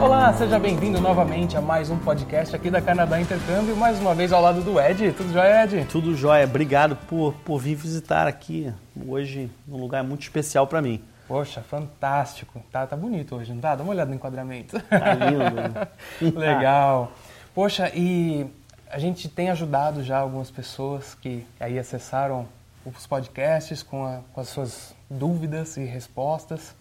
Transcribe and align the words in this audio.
Olá, 0.00 0.32
seja 0.32 0.58
bem-vindo 0.58 0.98
novamente 0.98 1.58
a 1.58 1.60
mais 1.60 1.90
um 1.90 1.98
podcast 1.98 2.56
aqui 2.56 2.70
da 2.70 2.80
Canadá 2.80 3.20
Intercâmbio, 3.20 3.76
mais 3.76 4.00
uma 4.00 4.14
vez 4.14 4.32
ao 4.32 4.40
lado 4.40 4.62
do 4.62 4.80
Ed. 4.80 5.12
Tudo 5.12 5.30
jóia, 5.30 5.64
Ed? 5.64 5.84
Tudo 5.90 6.16
jóia. 6.16 6.46
Obrigado 6.46 6.96
por, 6.96 7.34
por 7.44 7.58
vir 7.58 7.74
visitar 7.74 8.26
aqui 8.26 8.72
hoje, 9.06 9.50
num 9.68 9.76
lugar 9.76 10.02
muito 10.02 10.22
especial 10.22 10.66
para 10.66 10.80
mim. 10.80 11.04
Poxa, 11.28 11.60
fantástico. 11.60 12.62
Tá, 12.72 12.86
tá 12.86 12.96
bonito 12.96 13.36
hoje, 13.36 13.52
não 13.52 13.60
tá? 13.60 13.76
Dá 13.76 13.82
uma 13.82 13.92
olhada 13.92 14.08
no 14.08 14.16
enquadramento. 14.16 14.80
Tá 14.80 15.12
lindo. 15.12 16.32
Legal. 16.34 17.12
Poxa, 17.54 17.92
e 17.94 18.46
a 18.90 18.98
gente 18.98 19.28
tem 19.28 19.50
ajudado 19.50 20.02
já 20.02 20.18
algumas 20.18 20.50
pessoas 20.50 21.14
que 21.14 21.46
aí 21.60 21.78
acessaram 21.78 22.48
os 22.86 23.06
podcasts 23.06 23.82
com, 23.82 24.06
a, 24.06 24.20
com 24.32 24.40
as 24.40 24.48
suas 24.48 24.94
dúvidas 25.10 25.76
e 25.76 25.84
respostas. 25.84 26.74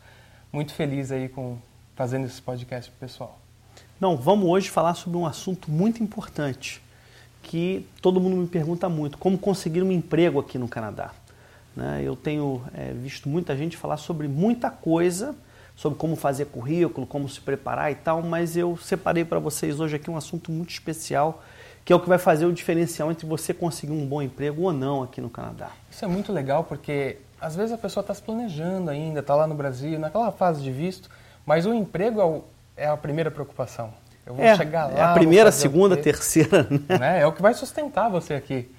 Muito 0.54 0.74
feliz 0.74 1.12
aí 1.12 1.28
com 1.28 1.58
fazendo 2.00 2.26
esse 2.26 2.42
podcast 2.42 2.90
pro 2.92 3.00
pessoal. 3.02 3.38
Não, 4.00 4.16
vamos 4.16 4.48
hoje 4.50 4.70
falar 4.70 4.94
sobre 4.94 5.18
um 5.18 5.26
assunto 5.26 5.70
muito 5.70 6.02
importante 6.02 6.82
que 7.44 7.86
todo 8.02 8.22
mundo 8.22 8.38
me 8.38 8.48
pergunta 8.48 8.88
muito: 8.88 9.18
como 9.18 9.38
conseguir 9.38 9.84
um 9.84 9.92
emprego 9.92 10.40
aqui 10.40 10.58
no 10.58 10.70
Canadá. 10.70 11.12
Né? 11.76 12.02
Eu 12.02 12.16
tenho 12.16 12.64
é, 12.74 12.94
visto 12.94 13.28
muita 13.28 13.54
gente 13.54 13.76
falar 13.76 13.98
sobre 13.98 14.30
muita 14.30 14.72
coisa, 14.72 15.36
sobre 15.76 16.00
como 16.00 16.16
fazer 16.16 16.46
currículo, 16.46 17.06
como 17.06 17.28
se 17.28 17.42
preparar 17.42 17.92
e 17.92 17.96
tal, 17.96 18.24
mas 18.24 18.56
eu 18.56 18.78
separei 18.78 19.26
para 19.26 19.40
vocês 19.40 19.82
hoje 19.82 19.98
aqui 19.98 20.10
um 20.10 20.16
assunto 20.16 20.54
muito 20.54 20.70
especial 20.70 21.44
que 21.84 21.92
é 21.92 21.96
o 21.96 22.00
que 22.00 22.08
vai 22.08 22.20
fazer 22.20 22.46
o 22.46 22.54
diferencial 22.54 23.10
entre 23.12 23.26
você 23.26 23.54
conseguir 23.54 23.94
um 23.94 24.06
bom 24.06 24.22
emprego 24.22 24.62
ou 24.62 24.72
não 24.72 25.02
aqui 25.02 25.20
no 25.20 25.30
Canadá. 25.30 25.72
Isso 25.90 26.06
é 26.06 26.08
muito 26.08 26.32
legal 26.32 26.64
porque 26.64 27.18
às 27.42 27.56
vezes 27.56 27.72
a 27.74 27.78
pessoa 27.78 28.02
está 28.02 28.14
se 28.14 28.22
planejando 28.22 28.90
ainda, 28.90 29.22
está 29.22 29.34
lá 29.34 29.48
no 29.48 29.56
Brasil, 29.56 29.98
naquela 29.98 30.32
fase 30.32 30.62
de 30.62 30.72
visto, 30.72 31.10
mas 31.50 31.66
o 31.66 31.74
emprego 31.74 32.22
é, 32.22 32.24
o, 32.24 32.44
é 32.78 32.86
a 32.86 32.96
primeira 32.96 33.32
preocupação. 33.32 33.92
Eu 34.24 34.36
vou 34.36 34.46
é, 34.46 34.56
chegar 34.56 34.86
lá. 34.86 35.00
É 35.00 35.02
a 35.02 35.14
primeira, 35.14 35.52
segunda, 35.52 35.98
terceira. 35.98 36.68
Né? 36.88 37.22
É 37.22 37.26
o 37.26 37.32
que 37.32 37.42
vai 37.42 37.56
sustentar 37.56 38.08
você 38.08 38.36
aqui. 38.36 38.70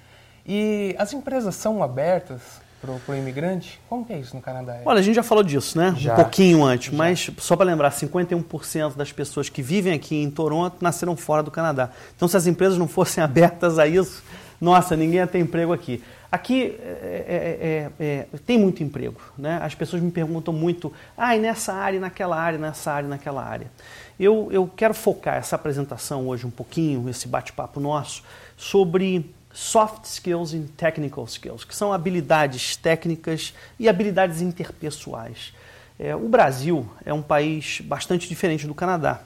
E 0.47 0.95
as 0.97 1.11
empresas 1.11 1.53
são 1.53 1.83
abertas 1.83 2.61
para 2.79 3.13
o 3.13 3.17
imigrante? 3.17 3.77
Como 3.89 4.05
que 4.05 4.13
é 4.13 4.19
isso 4.19 4.33
no 4.33 4.41
Canadá? 4.41 4.77
Olha, 4.85 4.99
a 4.99 5.01
gente 5.01 5.15
já 5.15 5.21
falou 5.21 5.43
disso, 5.43 5.77
né? 5.77 5.93
Já. 5.97 6.13
Um 6.13 6.15
pouquinho 6.15 6.63
antes, 6.63 6.93
já. 6.93 6.97
mas 6.97 7.29
só 7.39 7.57
para 7.57 7.65
lembrar, 7.65 7.91
51% 7.91 8.95
das 8.95 9.11
pessoas 9.11 9.49
que 9.49 9.61
vivem 9.61 9.91
aqui 9.91 10.15
em 10.23 10.31
Toronto 10.31 10.77
nasceram 10.79 11.17
fora 11.17 11.43
do 11.43 11.51
Canadá. 11.51 11.89
Então, 12.15 12.25
se 12.25 12.37
as 12.37 12.47
empresas 12.47 12.77
não 12.77 12.87
fossem 12.87 13.21
abertas 13.21 13.79
a 13.79 13.85
isso, 13.85 14.23
nossa, 14.61 14.95
ninguém 14.95 15.17
ia 15.17 15.27
ter 15.27 15.39
emprego 15.39 15.73
aqui. 15.73 16.01
Aqui 16.31 16.77
é, 16.79 17.91
é, 17.99 18.05
é, 18.05 18.27
tem 18.45 18.57
muito 18.57 18.81
emprego, 18.81 19.19
né? 19.37 19.59
As 19.61 19.75
pessoas 19.75 20.01
me 20.01 20.09
perguntam 20.09 20.53
muito, 20.53 20.93
ah, 21.17 21.35
e 21.35 21.39
nessa 21.39 21.73
área, 21.73 21.99
naquela 21.99 22.39
área, 22.39 22.57
nessa 22.57 22.89
área, 22.89 23.09
naquela 23.09 23.43
área. 23.43 23.69
Eu, 24.17 24.47
eu 24.49 24.65
quero 24.73 24.93
focar 24.93 25.35
essa 25.35 25.57
apresentação 25.57 26.27
hoje 26.29 26.47
um 26.47 26.51
pouquinho, 26.51 27.09
esse 27.09 27.27
bate-papo 27.27 27.81
nosso, 27.81 28.23
sobre 28.55 29.29
soft 29.53 30.05
skills 30.05 30.53
e 30.53 30.59
technical 30.59 31.25
skills, 31.25 31.65
que 31.65 31.75
são 31.75 31.91
habilidades 31.91 32.77
técnicas 32.77 33.53
e 33.77 33.89
habilidades 33.89 34.39
interpessoais. 34.41 35.53
É, 35.99 36.15
o 36.15 36.29
Brasil 36.29 36.89
é 37.05 37.13
um 37.13 37.21
país 37.21 37.81
bastante 37.81 38.29
diferente 38.29 38.65
do 38.65 38.73
Canadá. 38.73 39.21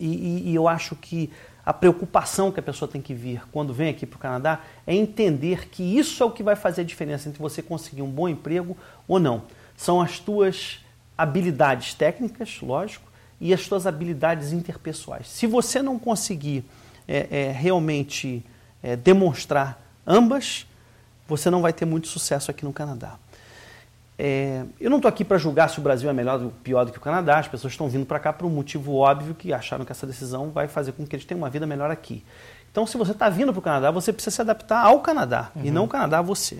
E, 0.00 0.06
e, 0.06 0.50
e, 0.50 0.54
eu 0.54 0.66
acho 0.66 0.96
que 0.96 1.30
a 1.64 1.72
preocupação 1.72 2.50
que 2.50 2.58
a 2.58 2.62
pessoa 2.62 2.90
tem 2.90 3.00
que 3.00 3.14
vir 3.14 3.42
quando 3.52 3.72
vem 3.72 3.88
aqui 3.88 4.04
para 4.04 4.16
o 4.16 4.20
Canadá 4.20 4.60
é 4.86 4.94
entender 4.94 5.68
que 5.68 5.82
isso 5.82 6.22
é 6.22 6.26
o 6.26 6.30
que 6.30 6.42
vai 6.42 6.56
fazer 6.56 6.80
a 6.80 6.84
diferença 6.84 7.28
entre 7.28 7.40
você 7.40 7.62
conseguir 7.62 8.02
um 8.02 8.10
bom 8.10 8.28
emprego 8.28 8.76
ou 9.06 9.20
não. 9.20 9.44
São 9.76 10.00
as 10.00 10.18
tuas 10.18 10.80
habilidades 11.16 11.94
técnicas, 11.94 12.58
lógico, 12.60 13.10
e 13.40 13.54
as 13.54 13.66
tuas 13.66 13.86
habilidades 13.86 14.52
interpessoais. 14.52 15.28
Se 15.28 15.46
você 15.46 15.82
não 15.82 15.98
conseguir 15.98 16.64
é, 17.06 17.26
é, 17.30 17.52
realmente 17.52 18.44
é, 18.82 18.96
demonstrar 18.96 19.80
ambas, 20.06 20.66
você 21.28 21.48
não 21.48 21.62
vai 21.62 21.72
ter 21.72 21.84
muito 21.84 22.08
sucesso 22.08 22.50
aqui 22.50 22.64
no 22.64 22.72
Canadá. 22.72 23.18
É, 24.24 24.62
eu 24.80 24.88
não 24.88 24.98
estou 24.98 25.08
aqui 25.08 25.24
para 25.24 25.36
julgar 25.36 25.68
se 25.68 25.80
o 25.80 25.82
Brasil 25.82 26.08
é 26.08 26.12
melhor 26.12 26.40
ou 26.40 26.52
pior 26.62 26.84
do 26.84 26.92
que 26.92 26.98
o 26.98 27.00
Canadá. 27.00 27.40
As 27.40 27.48
pessoas 27.48 27.72
estão 27.72 27.88
vindo 27.88 28.06
para 28.06 28.20
cá 28.20 28.32
por 28.32 28.46
um 28.46 28.50
motivo 28.50 28.94
óbvio 28.94 29.34
que 29.34 29.52
acharam 29.52 29.84
que 29.84 29.90
essa 29.90 30.06
decisão 30.06 30.48
vai 30.52 30.68
fazer 30.68 30.92
com 30.92 31.04
que 31.04 31.16
eles 31.16 31.24
tenham 31.24 31.40
uma 31.40 31.50
vida 31.50 31.66
melhor 31.66 31.90
aqui. 31.90 32.24
Então, 32.70 32.86
se 32.86 32.96
você 32.96 33.10
está 33.10 33.28
vindo 33.28 33.52
para 33.52 33.58
o 33.58 33.62
Canadá, 33.62 33.90
você 33.90 34.12
precisa 34.12 34.36
se 34.36 34.40
adaptar 34.40 34.86
ao 34.86 35.00
Canadá 35.00 35.50
uhum. 35.56 35.62
e 35.64 35.72
não 35.72 35.86
o 35.86 35.88
Canadá 35.88 36.20
a 36.20 36.22
você. 36.22 36.58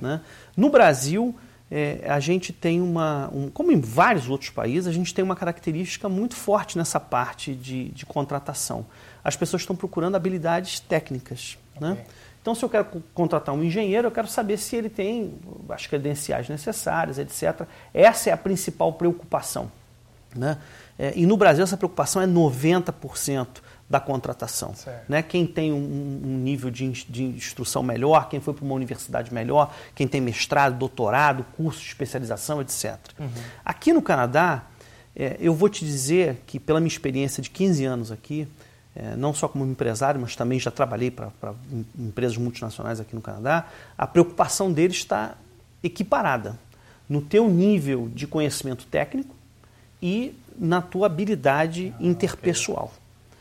Né? 0.00 0.20
No 0.56 0.70
Brasil, 0.70 1.34
é, 1.68 2.00
a 2.08 2.20
gente 2.20 2.52
tem 2.52 2.80
uma, 2.80 3.28
um, 3.34 3.50
como 3.50 3.72
em 3.72 3.80
vários 3.80 4.28
outros 4.28 4.50
países, 4.50 4.86
a 4.86 4.92
gente 4.92 5.12
tem 5.12 5.24
uma 5.24 5.34
característica 5.34 6.08
muito 6.08 6.36
forte 6.36 6.78
nessa 6.78 7.00
parte 7.00 7.56
de, 7.56 7.88
de 7.88 8.06
contratação. 8.06 8.86
As 9.24 9.34
pessoas 9.34 9.62
estão 9.62 9.74
procurando 9.74 10.14
habilidades 10.14 10.78
técnicas. 10.78 11.58
Né? 11.80 11.90
Okay. 11.90 12.04
Né? 12.04 12.10
Então, 12.40 12.54
se 12.54 12.64
eu 12.64 12.68
quero 12.68 12.86
contratar 13.14 13.54
um 13.54 13.62
engenheiro, 13.62 14.08
eu 14.08 14.10
quero 14.10 14.26
saber 14.26 14.56
se 14.56 14.74
ele 14.74 14.88
tem 14.88 15.34
as 15.68 15.86
credenciais 15.86 16.48
necessárias, 16.48 17.18
etc. 17.18 17.66
Essa 17.92 18.30
é 18.30 18.32
a 18.32 18.36
principal 18.36 18.92
preocupação. 18.94 19.70
Né? 20.34 20.56
É, 20.98 21.12
e 21.16 21.26
no 21.26 21.36
Brasil, 21.36 21.62
essa 21.62 21.76
preocupação 21.76 22.22
é 22.22 22.26
90% 22.26 23.46
da 23.90 23.98
contratação. 23.98 24.72
Né? 25.08 25.20
Quem 25.20 25.44
tem 25.44 25.72
um, 25.72 26.20
um 26.24 26.38
nível 26.38 26.70
de, 26.70 26.88
de, 26.88 27.24
instrução 27.24 27.82
melhor, 27.82 28.28
quem 28.28 28.40
foi 28.40 28.54
para 28.54 28.64
uma 28.64 28.74
universidade 28.74 29.34
melhor, 29.34 29.74
quem 29.96 30.06
tem 30.06 30.20
mestrado, 30.20 30.78
doutorado, 30.78 31.44
curso 31.56 31.80
de 31.80 31.88
especialização, 31.88 32.60
etc. 32.60 32.96
Uhum. 33.18 33.28
Aqui 33.64 33.92
no 33.92 34.00
Canadá, 34.00 34.64
é, 35.14 35.36
eu 35.40 35.52
vou 35.52 35.68
te 35.68 35.84
dizer 35.84 36.40
que, 36.46 36.60
pela 36.60 36.78
minha 36.78 36.88
experiência 36.88 37.42
de 37.42 37.50
15 37.50 37.84
anos 37.84 38.12
aqui, 38.12 38.46
é, 38.94 39.14
não 39.16 39.32
só 39.32 39.48
como 39.48 39.64
empresário, 39.64 40.20
mas 40.20 40.34
também 40.34 40.58
já 40.58 40.70
trabalhei 40.70 41.10
para 41.10 41.30
empresas 41.98 42.36
multinacionais 42.36 43.00
aqui 43.00 43.14
no 43.14 43.20
Canadá, 43.20 43.66
a 43.96 44.06
preocupação 44.06 44.72
deles 44.72 44.96
está 44.96 45.34
equiparada 45.82 46.58
no 47.08 47.20
teu 47.20 47.48
nível 47.48 48.08
de 48.14 48.26
conhecimento 48.26 48.86
técnico 48.86 49.34
e 50.02 50.34
na 50.58 50.82
tua 50.82 51.06
habilidade 51.06 51.94
ah, 51.98 52.02
interpessoal. 52.02 52.92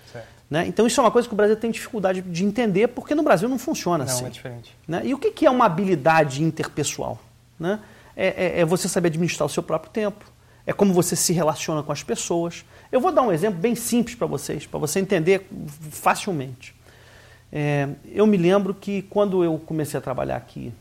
Okay. 0.09 0.21
Né? 0.49 0.67
Então 0.67 0.87
isso 0.87 0.99
é 0.99 1.03
uma 1.03 1.11
coisa 1.11 1.27
que 1.27 1.33
o 1.33 1.37
Brasil 1.37 1.55
tem 1.55 1.69
dificuldade 1.69 2.21
de 2.21 2.45
entender, 2.45 2.87
porque 2.89 3.13
no 3.13 3.23
Brasil 3.23 3.49
não 3.49 3.59
funciona 3.59 4.05
não, 4.05 4.11
assim. 4.11 4.25
é 4.25 4.29
diferente. 4.29 4.75
Né? 4.87 5.01
E 5.05 5.13
o 5.13 5.17
que 5.17 5.45
é 5.45 5.51
uma 5.51 5.65
habilidade 5.65 6.43
interpessoal? 6.43 7.19
Né? 7.59 7.79
É, 8.15 8.27
é, 8.27 8.59
é 8.61 8.65
você 8.65 8.87
saber 8.87 9.09
administrar 9.09 9.45
o 9.45 9.49
seu 9.49 9.63
próprio 9.63 9.91
tempo, 9.91 10.25
é 10.65 10.73
como 10.73 10.93
você 10.93 11.15
se 11.15 11.33
relaciona 11.33 11.81
com 11.83 11.91
as 11.91 12.03
pessoas. 12.03 12.65
Eu 12.91 12.99
vou 12.99 13.11
dar 13.11 13.21
um 13.21 13.31
exemplo 13.31 13.59
bem 13.59 13.75
simples 13.75 14.15
para 14.15 14.27
vocês, 14.27 14.65
para 14.65 14.79
você 14.79 14.99
entender 14.99 15.47
facilmente. 15.91 16.75
É, 17.51 17.89
eu 18.05 18.27
me 18.27 18.37
lembro 18.37 18.73
que 18.73 19.01
quando 19.03 19.43
eu 19.43 19.57
comecei 19.57 19.97
a 19.97 20.01
trabalhar 20.01 20.35
aqui 20.35 20.71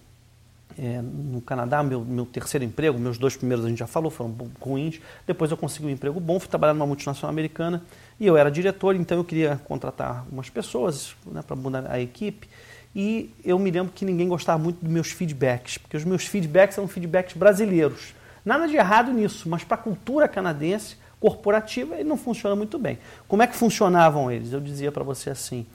é, 0.78 1.02
no 1.02 1.40
Canadá, 1.40 1.82
meu, 1.82 2.04
meu 2.04 2.24
terceiro 2.24 2.64
emprego, 2.64 2.98
meus 2.98 3.18
dois 3.18 3.36
primeiros 3.36 3.64
a 3.64 3.68
gente 3.68 3.78
já 3.78 3.86
falou, 3.86 4.10
foram 4.10 4.34
ruins. 4.60 5.00
Depois 5.26 5.50
eu 5.50 5.56
consegui 5.56 5.86
um 5.86 5.90
emprego 5.90 6.20
bom, 6.20 6.38
fui 6.38 6.48
trabalhar 6.48 6.74
numa 6.74 6.86
multinacional 6.86 7.30
americana 7.30 7.82
e 8.20 8.26
eu 8.26 8.36
era 8.36 8.50
diretor, 8.50 8.94
então 8.94 9.18
eu 9.18 9.24
queria 9.24 9.60
contratar 9.64 10.24
umas 10.30 10.48
pessoas 10.48 11.16
né, 11.26 11.42
para 11.42 11.56
mudar 11.56 11.90
a 11.90 12.00
equipe. 12.00 12.48
E 12.94 13.34
eu 13.44 13.58
me 13.58 13.70
lembro 13.70 13.92
que 13.92 14.04
ninguém 14.04 14.28
gostava 14.28 14.62
muito 14.62 14.78
dos 14.80 14.90
meus 14.90 15.10
feedbacks, 15.10 15.78
porque 15.78 15.96
os 15.96 16.04
meus 16.04 16.26
feedbacks 16.26 16.78
eram 16.78 16.88
feedbacks 16.88 17.36
brasileiros. 17.36 18.14
Nada 18.48 18.66
de 18.66 18.76
errado 18.76 19.12
nisso, 19.12 19.46
mas 19.46 19.62
para 19.62 19.74
a 19.74 19.78
cultura 19.78 20.26
canadense 20.26 20.96
corporativa 21.20 21.96
ele 21.96 22.08
não 22.08 22.16
funciona 22.16 22.56
muito 22.56 22.78
bem. 22.78 22.98
Como 23.28 23.42
é 23.42 23.46
que 23.46 23.54
funcionavam 23.54 24.32
eles? 24.32 24.54
Eu 24.54 24.60
dizia 24.60 24.90
para 24.90 25.04
você 25.04 25.28
assim: 25.28 25.66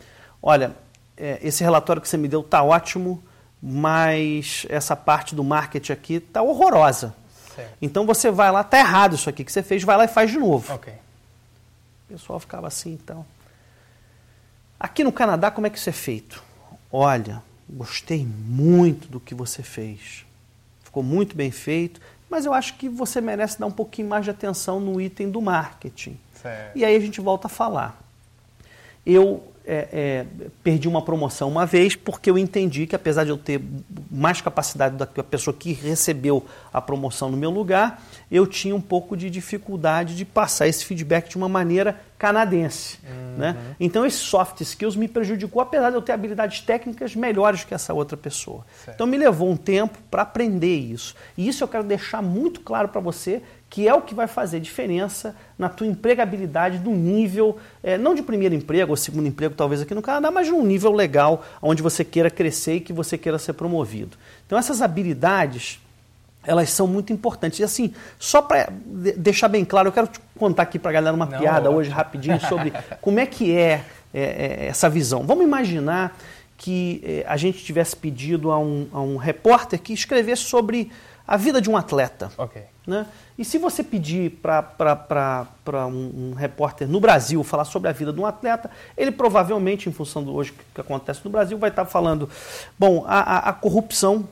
olha, 0.42 0.76
é, 1.16 1.38
esse 1.44 1.64
relatório 1.64 2.02
que 2.02 2.10
você 2.10 2.18
me 2.18 2.28
deu 2.28 2.42
está 2.42 2.64
ótimo, 2.64 3.24
mas 3.62 4.66
essa 4.70 4.96
parte 4.96 5.36
do 5.36 5.44
marketing 5.44 5.92
aqui 5.92 6.14
está 6.16 6.42
horrorosa. 6.42 7.14
Certo. 7.56 7.78
Então 7.80 8.08
você 8.08 8.32
vai 8.32 8.52
lá, 8.52 8.62
está 8.62 8.80
errado 8.80 9.14
isso 9.14 9.30
aqui 9.30 9.44
que 9.44 9.52
você 9.52 9.62
fez, 9.62 9.84
vai 9.84 9.96
lá 9.96 10.06
e 10.06 10.08
faz 10.08 10.32
de 10.32 10.40
novo. 10.40 10.74
Okay. 10.74 10.94
O 12.10 12.14
pessoal 12.14 12.40
ficava 12.40 12.66
assim, 12.66 12.94
então. 12.94 13.24
Aqui 14.80 15.04
no 15.04 15.12
Canadá, 15.12 15.52
como 15.52 15.68
é 15.68 15.70
que 15.70 15.78
isso 15.78 15.92
é 15.92 15.94
feito? 15.94 16.44
Olha, 16.92 17.40
gostei 17.70 18.26
muito 18.26 19.08
do 19.10 19.20
que 19.20 19.36
você 19.36 19.62
fez. 19.62 20.26
Ficou 20.84 21.04
muito 21.04 21.36
bem 21.36 21.52
feito 21.52 22.02
mas 22.34 22.48
eu 22.48 22.54
acho 22.54 22.74
que 22.78 22.90
você 22.90 23.22
merece 23.22 23.60
dar 23.60 23.68
um 23.68 23.72
pouquinho 23.72 24.10
mais 24.10 24.26
de 24.26 24.32
atenção 24.32 24.80
no 24.80 25.00
item 25.00 25.30
do 25.30 25.40
marketing. 25.40 26.20
Certo. 26.42 26.76
E 26.76 26.84
aí 26.84 26.96
a 26.96 27.00
gente 27.00 27.22
volta 27.22 27.46
a 27.46 27.50
falar. 27.50 28.04
Eu 29.06 29.53
é, 29.66 29.88
é, 29.92 30.26
perdi 30.62 30.88
uma 30.88 31.02
promoção 31.02 31.50
uma 31.50 31.66
vez 31.66 31.96
porque 31.96 32.30
eu 32.30 32.38
entendi 32.38 32.86
que 32.86 32.96
apesar 32.96 33.24
de 33.24 33.30
eu 33.30 33.38
ter 33.38 33.62
mais 34.12 34.42
capacidade 34.42 34.96
da 34.96 35.06
pessoa 35.06 35.56
que 35.56 35.72
recebeu 35.72 36.46
a 36.72 36.82
promoção 36.82 37.32
no 37.32 37.38
meu 37.38 37.50
lugar, 37.50 38.04
eu 38.30 38.46
tinha 38.46 38.76
um 38.76 38.82
pouco 38.82 39.16
de 39.16 39.30
dificuldade 39.30 40.16
de 40.16 40.26
passar 40.26 40.68
esse 40.68 40.84
feedback 40.84 41.30
de 41.30 41.38
uma 41.38 41.48
maneira 41.48 42.00
canadense. 42.18 43.00
Uhum. 43.04 43.38
Né? 43.38 43.58
Então 43.80 44.06
esse 44.06 44.18
soft 44.18 44.62
skills 44.62 44.96
me 44.96 45.08
prejudicou, 45.08 45.62
apesar 45.62 45.90
de 45.90 45.96
eu 45.96 46.02
ter 46.02 46.14
habilidades 46.14 46.62
técnicas 46.62 47.16
melhores 47.16 47.64
que 47.64 47.74
essa 47.74 47.94
outra 47.94 48.18
pessoa. 48.18 48.66
Certo. 48.84 48.96
Então 48.96 49.08
me 49.08 49.18
levou 49.18 49.50
um 49.50 49.58
tempo 49.58 49.98
para 50.10 50.22
aprender 50.22 50.76
isso. 50.76 51.16
E 51.38 51.48
isso 51.48 51.64
eu 51.64 51.68
quero 51.68 51.84
deixar 51.84 52.22
muito 52.22 52.62
claro 52.62 52.90
para 52.90 53.02
você 53.02 53.42
que 53.74 53.88
é 53.88 53.94
o 53.94 54.02
que 54.02 54.14
vai 54.14 54.28
fazer 54.28 54.60
diferença 54.60 55.36
na 55.58 55.68
tua 55.68 55.88
empregabilidade 55.88 56.78
do 56.78 56.92
nível, 56.92 57.58
é, 57.82 57.98
não 57.98 58.14
de 58.14 58.22
primeiro 58.22 58.54
emprego 58.54 58.92
ou 58.92 58.96
segundo 58.96 59.28
emprego, 59.28 59.56
talvez 59.56 59.82
aqui 59.82 59.96
no 59.96 60.02
Canadá, 60.04 60.30
mas 60.30 60.46
de 60.46 60.54
um 60.54 60.64
nível 60.64 60.92
legal, 60.92 61.44
onde 61.60 61.82
você 61.82 62.06
queira 62.06 62.30
crescer 62.30 62.76
e 62.76 62.80
que 62.80 62.94
você 62.94 63.18
queira 63.18 63.40
ser 63.40 63.54
promovido. 63.54 64.16
Então, 64.46 64.60
essas 64.60 64.80
habilidades, 64.80 65.82
elas 66.46 66.70
são 66.70 66.86
muito 66.86 67.12
importantes. 67.12 67.58
E 67.58 67.64
assim, 67.64 67.96
só 68.20 68.44
para 68.44 68.72
deixar 69.18 69.48
bem 69.48 69.66
claro, 69.66 69.88
eu 69.88 69.92
quero 69.92 70.06
te 70.06 70.20
contar 70.38 70.62
aqui 70.62 70.78
para 70.78 70.92
a 70.92 70.94
galera 70.94 71.16
uma 71.16 71.26
não, 71.26 71.40
piada 71.40 71.72
hoje, 71.72 71.90
rapidinho, 71.90 72.40
sobre 72.42 72.72
como 73.02 73.20
é 73.20 73.26
que 73.26 73.58
é, 73.58 73.84
é, 74.14 74.22
é, 74.22 74.68
essa 74.68 74.88
visão. 74.88 75.24
Vamos 75.26 75.44
imaginar 75.44 76.16
que 76.60 77.02
é, 77.04 77.26
a 77.28 77.38
gente 77.38 77.64
tivesse 77.64 77.96
pedido 77.96 78.52
a 78.52 78.60
um, 78.60 78.88
a 78.94 79.02
um 79.02 79.18
repórter 79.18 79.82
que 79.82 79.94
escrevesse 79.94 80.44
sobre 80.44 80.92
a 81.28 81.38
vida 81.38 81.62
de 81.62 81.70
um 81.70 81.78
atleta. 81.78 82.32
Né? 82.86 83.06
E 83.38 83.46
se 83.46 83.58
você 83.58 83.82
pedir 83.82 84.32
para 84.42 85.88
um, 85.88 86.32
um, 86.32 86.34
repórter 86.36 86.88
no 86.88 87.00
Brasil 87.00 87.44
falar 87.44 87.66
sobre 87.66 87.90
a 87.90 87.94
vida 87.94 88.12
de 88.12 88.20
um 88.20 88.26
atleta, 88.26 88.70
ele 88.98 89.12
provavelmente, 89.12 89.88
em 89.88 89.92
função 89.92 90.24
do 90.24 90.34
hoje 90.34 90.54
que 90.74 90.82
acontece 90.82 91.22
no 91.24 91.32
Brasil, 91.32 91.58
vai 91.58 91.70
estar 91.70 91.86
falando: 91.86 92.30
bom, 92.78 93.06
a, 93.08 93.20
a, 93.20 93.50
a 93.50 93.54
corrupção 93.54 94.28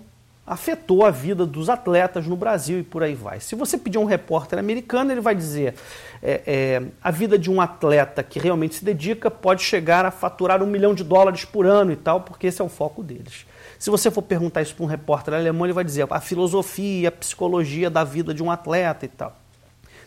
afetou 0.46 1.06
a 1.06 1.12
vida 1.12 1.46
dos 1.46 1.70
atletas 1.70 2.28
no 2.28 2.36
Brasil 2.36 2.80
e 2.80 2.84
por 2.84 3.04
aí 3.04 3.16
vai. 3.16 3.40
Se 3.40 3.56
você 3.56 3.78
pedir 3.78 3.98
a 3.98 4.02
um 4.02 4.06
repórter 4.06 4.60
americano, 4.60 5.12
ele 5.12 5.22
vai 5.22 5.34
dizer: 5.34 5.76
é, 6.22 6.42
é, 6.46 6.84
a 7.02 7.10
vida 7.10 7.40
de 7.40 7.50
um 7.50 7.62
atleta 7.62 8.22
que 8.22 8.38
realmente 8.38 8.76
se 8.76 8.84
dedica 8.84 9.32
pode 9.32 9.64
chegar 9.64 10.06
a 10.06 10.12
faturar 10.12 10.62
um 10.62 10.68
milhão 10.68 10.94
de 10.94 11.06
dólares 11.06 11.46
por 11.46 11.66
ano 11.66 11.94
e 11.94 11.96
tal, 11.96 12.22
porque 12.22 12.48
esse 12.48 12.62
é 12.62 12.66
o 12.66 12.70
foco 12.70 13.02
deles. 13.02 13.46
Se 13.82 13.90
você 13.90 14.12
for 14.12 14.22
perguntar 14.22 14.62
isso 14.62 14.76
para 14.76 14.86
um 14.86 14.88
repórter 14.88 15.34
alemão, 15.34 15.66
ele 15.66 15.74
vai 15.74 15.84
dizer 15.84 16.06
a 16.08 16.22
filosofia, 16.22 17.10
a 17.10 17.12
psicologia 17.12 17.90
da 17.90 18.04
vida 18.04 18.32
de 18.32 18.44
um 18.44 18.52
atleta 18.52 19.06
e 19.06 19.08
tal. 19.08 19.36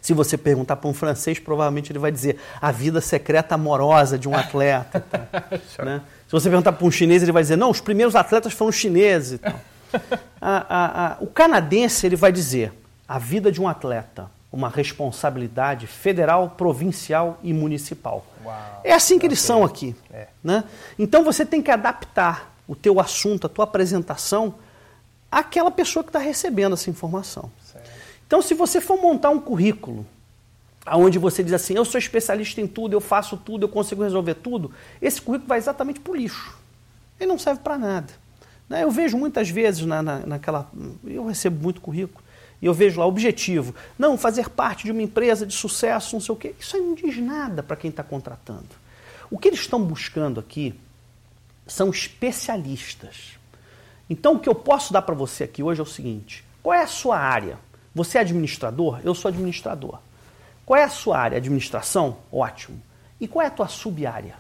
Se 0.01 0.15
você 0.15 0.39
perguntar 0.39 0.77
para 0.77 0.89
um 0.89 0.95
francês, 0.95 1.41
provavelmente 1.41 1.91
ele 1.91 1.99
vai 1.99 2.13
dizer 2.13 2.39
a 2.63 2.71
vida 2.71 3.01
secreta 3.01 3.57
amorosa 3.57 4.17
de 4.17 4.29
um 4.29 4.37
atleta. 4.37 5.05
Né? 5.85 6.01
Se 6.29 6.31
você 6.31 6.49
perguntar 6.49 6.71
para 6.71 6.87
um 6.87 6.91
chinês, 6.91 7.25
ele 7.25 7.33
vai 7.33 7.43
dizer, 7.43 7.57
não, 7.57 7.69
os 7.69 7.81
primeiros 7.81 8.15
atletas 8.15 8.53
foram 8.53 8.71
chineses. 8.71 9.41
A, 10.41 10.67
a, 10.69 11.07
a, 11.07 11.17
o 11.21 11.27
canadense 11.29 12.05
ele 12.05 12.17
vai 12.17 12.33
dizer 12.33 12.73
a 13.09 13.17
vida 13.17 13.51
de 13.51 13.63
um 13.63 13.69
atleta, 13.69 14.29
uma 14.53 14.69
responsabilidade 14.69 15.87
federal, 15.87 16.51
provincial 16.51 17.39
e 17.43 17.53
municipal. 17.53 18.27
Uau, 18.45 18.81
é 18.83 18.93
assim 18.93 19.21
que 19.21 19.27
eles 19.27 19.41
são 19.41 19.65
aqui. 19.65 19.95
É. 20.13 20.27
Né? 20.43 20.65
Então 20.99 21.23
você 21.23 21.47
tem 21.47 21.63
que 21.63 21.71
adaptar 21.71 22.54
o 22.67 22.75
teu 22.75 23.01
assunto, 23.01 23.47
a 23.47 23.51
tua 23.51 23.65
apresentação, 23.65 24.55
àquela 25.31 25.71
pessoa 25.71 26.03
que 26.03 26.11
está 26.11 26.19
recebendo 26.19 26.75
essa 26.75 26.89
informação. 26.89 27.51
Certo. 27.65 27.91
Então, 28.27 28.41
se 28.41 28.55
você 28.55 28.81
for 28.81 29.01
montar 29.01 29.31
um 29.31 29.41
currículo 29.41 30.07
onde 30.87 31.19
você 31.19 31.43
diz 31.43 31.53
assim, 31.53 31.75
eu 31.75 31.85
sou 31.85 31.99
especialista 31.99 32.61
em 32.61 32.67
tudo, 32.67 32.95
eu 32.95 33.01
faço 33.01 33.37
tudo, 33.37 33.65
eu 33.65 33.69
consigo 33.69 34.03
resolver 34.03 34.35
tudo, 34.35 34.71
esse 35.01 35.21
currículo 35.21 35.49
vai 35.49 35.59
exatamente 35.59 36.01
para 36.01 36.13
o 36.13 36.17
lixo. 36.17 36.59
Ele 37.19 37.29
não 37.29 37.39
serve 37.39 37.61
para 37.61 37.79
nada. 37.79 38.13
Né? 38.69 38.83
Eu 38.83 38.91
vejo 38.91 39.17
muitas 39.17 39.49
vezes 39.49 39.85
na, 39.87 40.03
na, 40.03 40.19
naquela. 40.21 40.71
Eu 41.05 41.27
recebo 41.27 41.63
muito 41.63 41.81
currículo. 41.81 42.23
E 42.61 42.67
eu 42.67 42.75
vejo 42.75 42.99
lá 42.99 43.07
objetivo. 43.07 43.75
Não, 43.99 44.17
fazer 44.17 44.49
parte 44.49 44.85
de 44.85 44.93
uma 44.93 45.03
empresa 45.03 45.47
de 45.47 45.55
sucesso, 45.55 46.17
não 46.17 46.21
sei 46.21 46.33
o 46.35 46.37
quê. 46.37 46.55
Isso 46.59 46.77
aí 46.77 46.83
não 46.83 46.95
diz 46.95 47.19
nada 47.19 47.63
para 47.63 47.77
quem 47.77 47.91
está 47.91 48.03
contratando. 48.03 48.69
O 49.31 49.39
que 49.39 49.49
eles 49.49 49.61
estão 49.61 49.83
buscando 49.83 50.41
aqui 50.41 50.75
são 51.67 51.91
especialistas. 51.91 53.39
Então, 54.09 54.35
o 54.35 54.39
que 54.39 54.49
eu 54.49 54.55
posso 54.55 54.93
dar 54.93 55.03
para 55.03 55.15
você 55.15 55.45
aqui 55.45 55.63
hoje 55.63 55.81
é 55.81 55.83
o 55.83 55.87
seguinte: 55.87 56.45
qual 56.63 56.75
é 56.75 56.83
a 56.83 56.87
sua 56.87 57.19
área? 57.19 57.59
Você 57.95 58.19
é 58.19 58.21
administrador? 58.21 59.01
Eu 59.05 59.15
sou 59.15 59.29
administrador. 59.29 59.99
Qual 60.67 60.79
é 60.79 60.85
a 60.85 60.89
sua 60.89 61.19
área? 61.19 61.37
Administração? 61.37 62.19
Ótimo. 62.33 62.81
E 63.21 63.29
qual 63.29 63.45
é 63.45 63.47
a 63.47 63.51
tua 63.51 63.69
sub-área? 63.69 64.35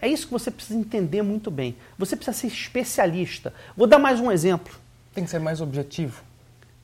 É 0.00 0.08
isso 0.08 0.26
que 0.26 0.32
você 0.32 0.50
precisa 0.50 0.78
entender 0.78 1.22
muito 1.22 1.50
bem. 1.50 1.76
Você 1.98 2.16
precisa 2.16 2.36
ser 2.36 2.46
especialista. 2.46 3.52
Vou 3.76 3.86
dar 3.86 3.98
mais 3.98 4.18
um 4.18 4.32
exemplo. 4.32 4.74
Tem 5.14 5.24
que 5.24 5.30
ser 5.30 5.40
mais 5.40 5.60
objetivo. 5.60 6.22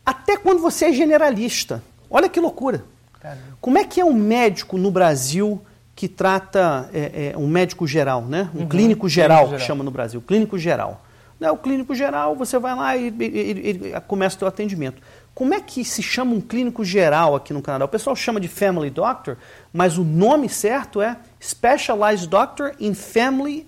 Até 0.04 0.36
quando 0.36 0.60
você 0.60 0.86
é 0.86 0.92
generalista. 0.92 1.82
Olha 2.10 2.28
que 2.28 2.38
loucura. 2.38 2.84
Caramba. 3.18 3.56
Como 3.60 3.78
é 3.78 3.84
que 3.84 4.00
é 4.00 4.04
um 4.04 4.12
médico 4.12 4.76
no 4.76 4.90
Brasil 4.90 5.64
que 5.96 6.06
trata 6.06 6.90
é, 6.92 7.32
é, 7.32 7.38
um 7.38 7.48
médico 7.48 7.86
geral, 7.86 8.20
né? 8.20 8.50
Um 8.54 8.60
uhum, 8.60 8.68
clínico 8.68 9.08
geral, 9.08 9.38
clínico 9.38 9.58
geral. 9.58 9.66
chama 9.66 9.82
no 9.82 9.90
Brasil, 9.90 10.20
clínico 10.20 10.58
geral. 10.58 11.02
Né? 11.40 11.50
O 11.50 11.56
clínico 11.56 11.94
geral, 11.94 12.36
você 12.36 12.58
vai 12.58 12.76
lá 12.76 12.94
e, 12.96 13.08
e, 13.08 13.70
e 13.94 14.00
começa 14.06 14.36
o 14.36 14.38
seu 14.40 14.46
atendimento. 14.46 15.02
Como 15.34 15.54
é 15.54 15.60
que 15.60 15.84
se 15.86 16.02
chama 16.02 16.34
um 16.34 16.40
clínico 16.40 16.84
geral 16.84 17.34
aqui 17.34 17.54
no 17.54 17.62
Canadá? 17.62 17.86
O 17.86 17.88
pessoal 17.88 18.14
chama 18.14 18.38
de 18.38 18.46
Family 18.46 18.90
Doctor, 18.90 19.38
mas 19.72 19.96
o 19.96 20.04
nome 20.04 20.50
certo 20.50 21.00
é 21.00 21.16
Specialized 21.42 22.28
Doctor 22.28 22.74
in 22.78 22.92
Family 22.92 23.66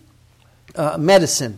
uh, 0.76 0.98
Medicine. 0.98 1.56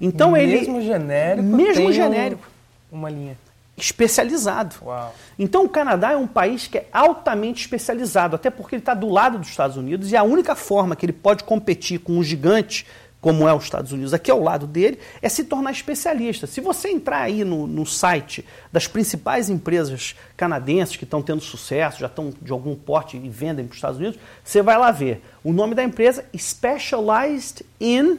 Então 0.00 0.32
mesmo 0.32 0.48
ele 0.48 0.58
mesmo 0.58 0.80
genérico, 0.80 1.42
mesmo 1.42 1.92
genérico, 1.92 2.48
uma 2.90 3.10
linha 3.10 3.36
especializado. 3.76 4.76
Uau. 4.82 5.14
Então 5.38 5.64
o 5.64 5.68
Canadá 5.68 6.12
é 6.12 6.16
um 6.16 6.26
país 6.26 6.66
que 6.66 6.78
é 6.78 6.88
altamente 6.92 7.62
especializado, 7.62 8.36
até 8.36 8.50
porque 8.50 8.76
ele 8.76 8.82
está 8.82 8.94
do 8.94 9.08
lado 9.08 9.38
dos 9.38 9.48
Estados 9.48 9.76
Unidos 9.76 10.12
e 10.12 10.16
a 10.16 10.22
única 10.22 10.54
forma 10.54 10.94
que 10.94 11.04
ele 11.04 11.12
pode 11.12 11.44
competir 11.44 11.98
com 11.98 12.12
um 12.12 12.22
gigante 12.22 12.86
como 13.24 13.48
é 13.48 13.54
os 13.54 13.64
Estados 13.64 13.90
Unidos, 13.90 14.12
aqui 14.12 14.30
ao 14.30 14.38
lado 14.38 14.66
dele, 14.66 14.98
é 15.22 15.30
se 15.30 15.44
tornar 15.44 15.70
especialista. 15.70 16.46
Se 16.46 16.60
você 16.60 16.90
entrar 16.90 17.22
aí 17.22 17.42
no, 17.42 17.66
no 17.66 17.86
site 17.86 18.44
das 18.70 18.86
principais 18.86 19.48
empresas 19.48 20.14
canadenses 20.36 20.96
que 20.96 21.04
estão 21.04 21.22
tendo 21.22 21.40
sucesso, 21.40 22.00
já 22.00 22.06
estão 22.06 22.34
de 22.42 22.52
algum 22.52 22.76
porte 22.76 23.16
e 23.16 23.26
vendem 23.30 23.64
para 23.64 23.72
os 23.72 23.78
Estados 23.78 23.98
Unidos, 23.98 24.20
você 24.44 24.60
vai 24.60 24.76
lá 24.76 24.90
ver 24.90 25.22
o 25.42 25.54
nome 25.54 25.74
da 25.74 25.82
empresa 25.82 26.22
Specialized 26.36 27.64
in 27.80 28.18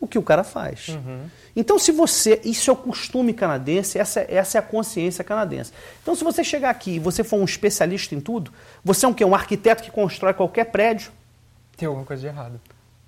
o 0.00 0.08
que 0.08 0.18
o 0.18 0.22
cara 0.22 0.42
faz. 0.42 0.88
Uhum. 0.88 1.26
Então, 1.54 1.78
se 1.78 1.92
você. 1.92 2.40
Isso 2.44 2.70
é 2.70 2.72
o 2.72 2.76
costume 2.76 3.32
canadense, 3.32 3.98
essa, 3.98 4.24
essa 4.28 4.58
é 4.58 4.60
a 4.60 4.62
consciência 4.62 5.22
canadense. 5.22 5.72
Então, 6.02 6.14
se 6.14 6.24
você 6.24 6.42
chegar 6.42 6.70
aqui 6.70 6.92
e 6.92 6.98
você 6.98 7.22
for 7.22 7.38
um 7.38 7.44
especialista 7.44 8.14
em 8.14 8.20
tudo, 8.20 8.52
você 8.82 9.04
é 9.04 9.08
um 9.08 9.14
quê? 9.14 9.24
Um 9.24 9.34
arquiteto 9.34 9.82
que 9.82 9.90
constrói 9.90 10.32
qualquer 10.34 10.66
prédio. 10.66 11.12
Tem 11.76 11.86
alguma 11.86 12.06
coisa 12.06 12.22
de 12.22 12.28
errado. 12.28 12.60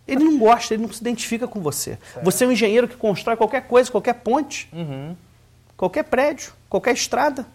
Ele 0.07 0.23
não 0.23 0.39
gosta, 0.39 0.75
ele 0.75 0.83
não 0.83 0.93
se 0.93 1.01
identifica 1.01 1.49
com 1.49 1.61
você. 1.61 1.99
Certo. 2.13 2.25
Você 2.25 2.45
é 2.45 2.47
um 2.47 2.53
engenheiro 2.53 2.87
que 2.87 2.97
constrói 2.97 3.37
qualquer 3.37 3.67
coisa, 3.67 3.91
qualquer 3.91 4.15
ponte, 4.15 4.69
uhum. 4.73 5.17
qualquer 5.77 6.05
prédio, 6.05 6.53
qualquer 6.69 6.93
estrada. 6.93 7.47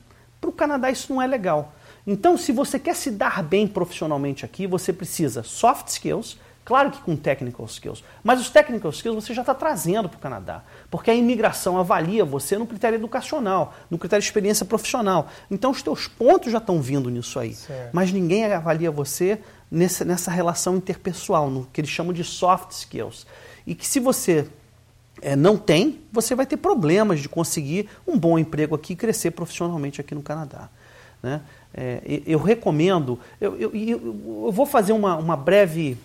Para 0.42 0.50
o 0.50 0.54
Canadá 0.54 0.90
isso 0.90 1.14
não 1.14 1.22
é 1.22 1.28
legal. 1.28 1.74
Então, 2.08 2.38
se 2.38 2.52
você 2.52 2.80
quer 2.80 2.96
se 2.96 3.12
dar 3.12 3.44
bem 3.44 3.68
profissionalmente 3.68 4.44
aqui, 4.44 4.66
você 4.66 4.92
precisa 4.92 5.44
soft 5.44 5.90
skills, 5.90 6.40
Claro 6.70 6.92
que 6.92 7.02
com 7.02 7.16
technical 7.16 7.66
skills, 7.66 8.04
mas 8.24 8.40
os 8.40 8.52
technical 8.52 8.92
skills 8.92 9.26
você 9.26 9.34
já 9.34 9.42
está 9.42 9.56
trazendo 9.56 10.08
para 10.08 10.18
o 10.18 10.20
Canadá, 10.20 10.62
porque 10.92 11.10
a 11.10 11.16
imigração 11.16 11.80
avalia 11.80 12.24
você 12.24 12.60
no 12.60 12.68
critério 12.68 12.96
educacional, 12.96 13.74
no 13.90 13.98
critério 13.98 14.22
de 14.22 14.28
experiência 14.28 14.64
profissional. 14.68 15.30
Então 15.50 15.72
os 15.72 15.82
teus 15.82 16.08
pontos 16.08 16.52
já 16.52 16.60
estão 16.60 16.80
vindo 16.80 17.10
nisso 17.10 17.40
aí, 17.40 17.56
certo. 17.56 17.90
mas 17.92 18.12
ninguém 18.12 18.46
avalia 18.54 18.92
você 18.92 19.40
nessa, 19.72 20.06
nessa 20.06 20.30
relação 20.30 20.76
interpessoal, 20.76 21.50
no 21.50 21.66
que 21.74 21.82
eles 21.82 21.90
chamam 21.90 22.14
de 22.14 22.24
soft 22.24 22.70
skills. 22.70 23.26
E 23.66 23.74
que 23.74 23.88
se 23.88 24.00
você 24.00 24.48
é, 25.24 25.36
não 25.36 25.58
tem, 25.58 26.02
você 26.12 26.36
vai 26.36 26.46
ter 26.46 26.58
problemas 26.58 27.20
de 27.20 27.28
conseguir 27.28 27.90
um 28.08 28.16
bom 28.16 28.38
emprego 28.38 28.76
aqui 28.76 28.94
e 28.94 28.96
crescer 28.96 29.32
profissionalmente 29.32 30.00
aqui 30.00 30.14
no 30.14 30.22
Canadá. 30.22 30.70
Né? 31.24 31.42
É, 31.74 32.22
eu 32.28 32.38
recomendo, 32.38 33.20
eu, 33.42 33.60
eu, 33.60 33.76
eu, 33.76 34.52
vou 34.52 34.68
fazer 34.68 34.94
uma, 34.94 35.16
uma 35.16 35.36
breve 35.36 35.98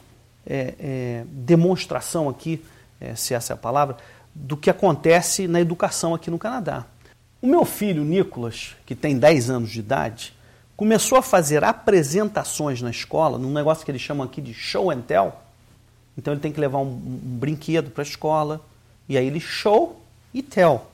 é, 0.46 0.74
é, 0.78 1.24
demonstração 1.28 2.28
aqui, 2.28 2.64
é, 3.00 3.14
se 3.14 3.34
essa 3.34 3.52
é 3.52 3.54
a 3.54 3.56
palavra, 3.56 3.96
do 4.34 4.56
que 4.56 4.68
acontece 4.68 5.46
na 5.46 5.60
educação 5.60 6.14
aqui 6.14 6.30
no 6.30 6.38
Canadá. 6.38 6.84
O 7.40 7.46
meu 7.46 7.64
filho, 7.64 8.04
Nicolas, 8.04 8.74
que 8.86 8.94
tem 8.94 9.18
10 9.18 9.50
anos 9.50 9.70
de 9.70 9.78
idade, 9.78 10.34
começou 10.76 11.18
a 11.18 11.22
fazer 11.22 11.62
apresentações 11.62 12.80
na 12.82 12.90
escola, 12.90 13.38
num 13.38 13.52
negócio 13.52 13.84
que 13.84 13.90
eles 13.90 14.00
chamam 14.00 14.26
aqui 14.26 14.40
de 14.40 14.54
show 14.54 14.90
and 14.90 15.02
tell. 15.02 15.32
Então 16.16 16.32
ele 16.32 16.40
tem 16.40 16.52
que 16.52 16.60
levar 16.60 16.78
um, 16.78 16.92
um 16.92 17.20
brinquedo 17.38 17.90
para 17.90 18.02
a 18.02 18.06
escola, 18.06 18.60
e 19.08 19.18
aí 19.18 19.26
ele 19.26 19.40
show 19.40 20.00
e 20.32 20.42
tell. 20.42 20.86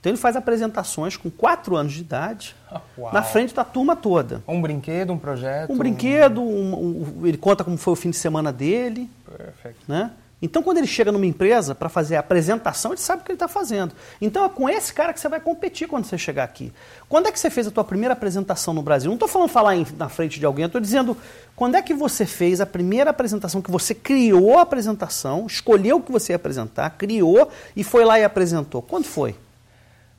Então 0.00 0.10
ele 0.10 0.16
faz 0.16 0.36
apresentações 0.36 1.16
com 1.16 1.28
4 1.28 1.76
anos 1.76 1.92
de 1.92 2.00
idade 2.00 2.54
Uau. 2.96 3.12
na 3.12 3.22
frente 3.22 3.54
da 3.54 3.64
turma 3.64 3.96
toda. 3.96 4.42
Um 4.46 4.62
brinquedo, 4.62 5.12
um 5.12 5.18
projeto? 5.18 5.72
Um 5.72 5.76
brinquedo, 5.76 6.40
um, 6.40 7.20
um, 7.20 7.26
ele 7.26 7.36
conta 7.36 7.64
como 7.64 7.76
foi 7.76 7.92
o 7.92 7.96
fim 7.96 8.10
de 8.10 8.16
semana 8.16 8.52
dele. 8.52 9.10
Perfeito. 9.26 9.78
Né? 9.88 10.12
Então, 10.40 10.62
quando 10.62 10.78
ele 10.78 10.86
chega 10.86 11.10
numa 11.10 11.26
empresa 11.26 11.74
para 11.74 11.88
fazer 11.88 12.14
a 12.14 12.20
apresentação, 12.20 12.92
ele 12.92 13.00
sabe 13.00 13.22
o 13.22 13.24
que 13.24 13.32
ele 13.32 13.36
está 13.36 13.48
fazendo. 13.48 13.92
Então, 14.20 14.44
é 14.44 14.48
com 14.48 14.68
esse 14.68 14.94
cara 14.94 15.12
que 15.12 15.18
você 15.18 15.28
vai 15.28 15.40
competir 15.40 15.88
quando 15.88 16.04
você 16.04 16.16
chegar 16.16 16.44
aqui. 16.44 16.72
Quando 17.08 17.26
é 17.26 17.32
que 17.32 17.40
você 17.40 17.50
fez 17.50 17.66
a 17.66 17.72
tua 17.72 17.82
primeira 17.82 18.12
apresentação 18.12 18.72
no 18.72 18.80
Brasil? 18.80 19.08
Não 19.08 19.16
estou 19.16 19.28
falando 19.28 19.48
falar 19.48 19.74
em, 19.74 19.84
na 19.96 20.08
frente 20.08 20.38
de 20.38 20.46
alguém, 20.46 20.66
estou 20.66 20.80
dizendo 20.80 21.16
quando 21.56 21.74
é 21.74 21.82
que 21.82 21.92
você 21.92 22.24
fez 22.24 22.60
a 22.60 22.66
primeira 22.66 23.10
apresentação, 23.10 23.60
que 23.60 23.70
você 23.70 23.92
criou 23.96 24.58
a 24.58 24.62
apresentação, 24.62 25.44
escolheu 25.44 25.96
o 25.96 26.02
que 26.02 26.12
você 26.12 26.32
ia 26.32 26.36
apresentar, 26.36 26.90
criou 26.90 27.50
e 27.74 27.82
foi 27.82 28.04
lá 28.04 28.20
e 28.20 28.22
apresentou. 28.22 28.80
Quando 28.80 29.06
foi? 29.06 29.34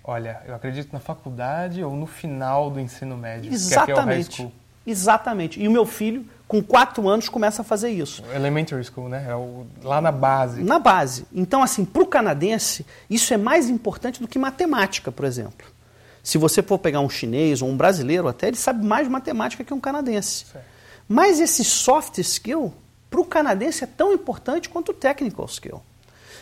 Olha, 0.04 0.42
eu 0.48 0.56
acredito 0.56 0.92
na 0.94 1.00
faculdade 1.00 1.84
ou 1.84 1.96
no 1.96 2.08
final 2.08 2.70
do 2.70 2.80
ensino 2.80 3.18
médio. 3.18 3.52
Exatamente. 3.52 4.38
Que 4.38 4.42
é, 4.44 4.46
é 4.46 4.52
Exatamente. 4.92 5.62
E 5.62 5.68
o 5.68 5.72
meu 5.72 5.86
filho, 5.86 6.26
com 6.48 6.64
quatro 6.64 7.08
anos, 7.08 7.30
começa 7.30 7.62
a 7.62 7.66
fazer 7.66 7.90
isso. 7.90 8.24
Elementary 8.34 8.84
school, 8.84 9.10
né? 9.10 9.26
É 9.30 9.36
o, 9.36 9.68
lá 9.84 10.02
na 10.02 10.12
base. 10.12 10.64
Na 10.64 10.80
base. 10.80 11.26
Então, 11.34 11.62
assim, 11.62 11.86
para 11.86 12.02
o 12.02 12.08
canadense, 12.08 12.86
isso 13.10 13.34
é 13.34 13.38
mais 13.38 13.70
importante 13.70 14.22
do 14.22 14.28
que 14.28 14.40
matemática, 14.40 15.12
por 15.12 15.26
exemplo. 15.26 15.68
Se 16.24 16.38
você 16.38 16.64
for 16.64 16.80
pegar 16.80 17.02
um 17.02 17.10
chinês 17.10 17.62
ou 17.62 17.70
um 17.70 17.78
brasileiro 17.78 18.28
até, 18.28 18.48
ele 18.48 18.58
sabe 18.58 18.86
mais 18.86 19.08
matemática 19.08 19.64
que 19.64 19.74
um 19.74 19.80
canadense. 19.80 20.46
Certo. 20.46 20.66
Mas 21.08 21.40
esse 21.40 21.64
soft 21.64 22.18
skill, 22.20 22.74
para 23.10 23.20
o 23.20 23.26
canadense, 23.26 23.84
é 23.84 23.88
tão 23.88 24.14
importante 24.14 24.70
quanto 24.70 24.90
o 24.90 24.94
technical 24.94 25.46
skill. 25.46 25.82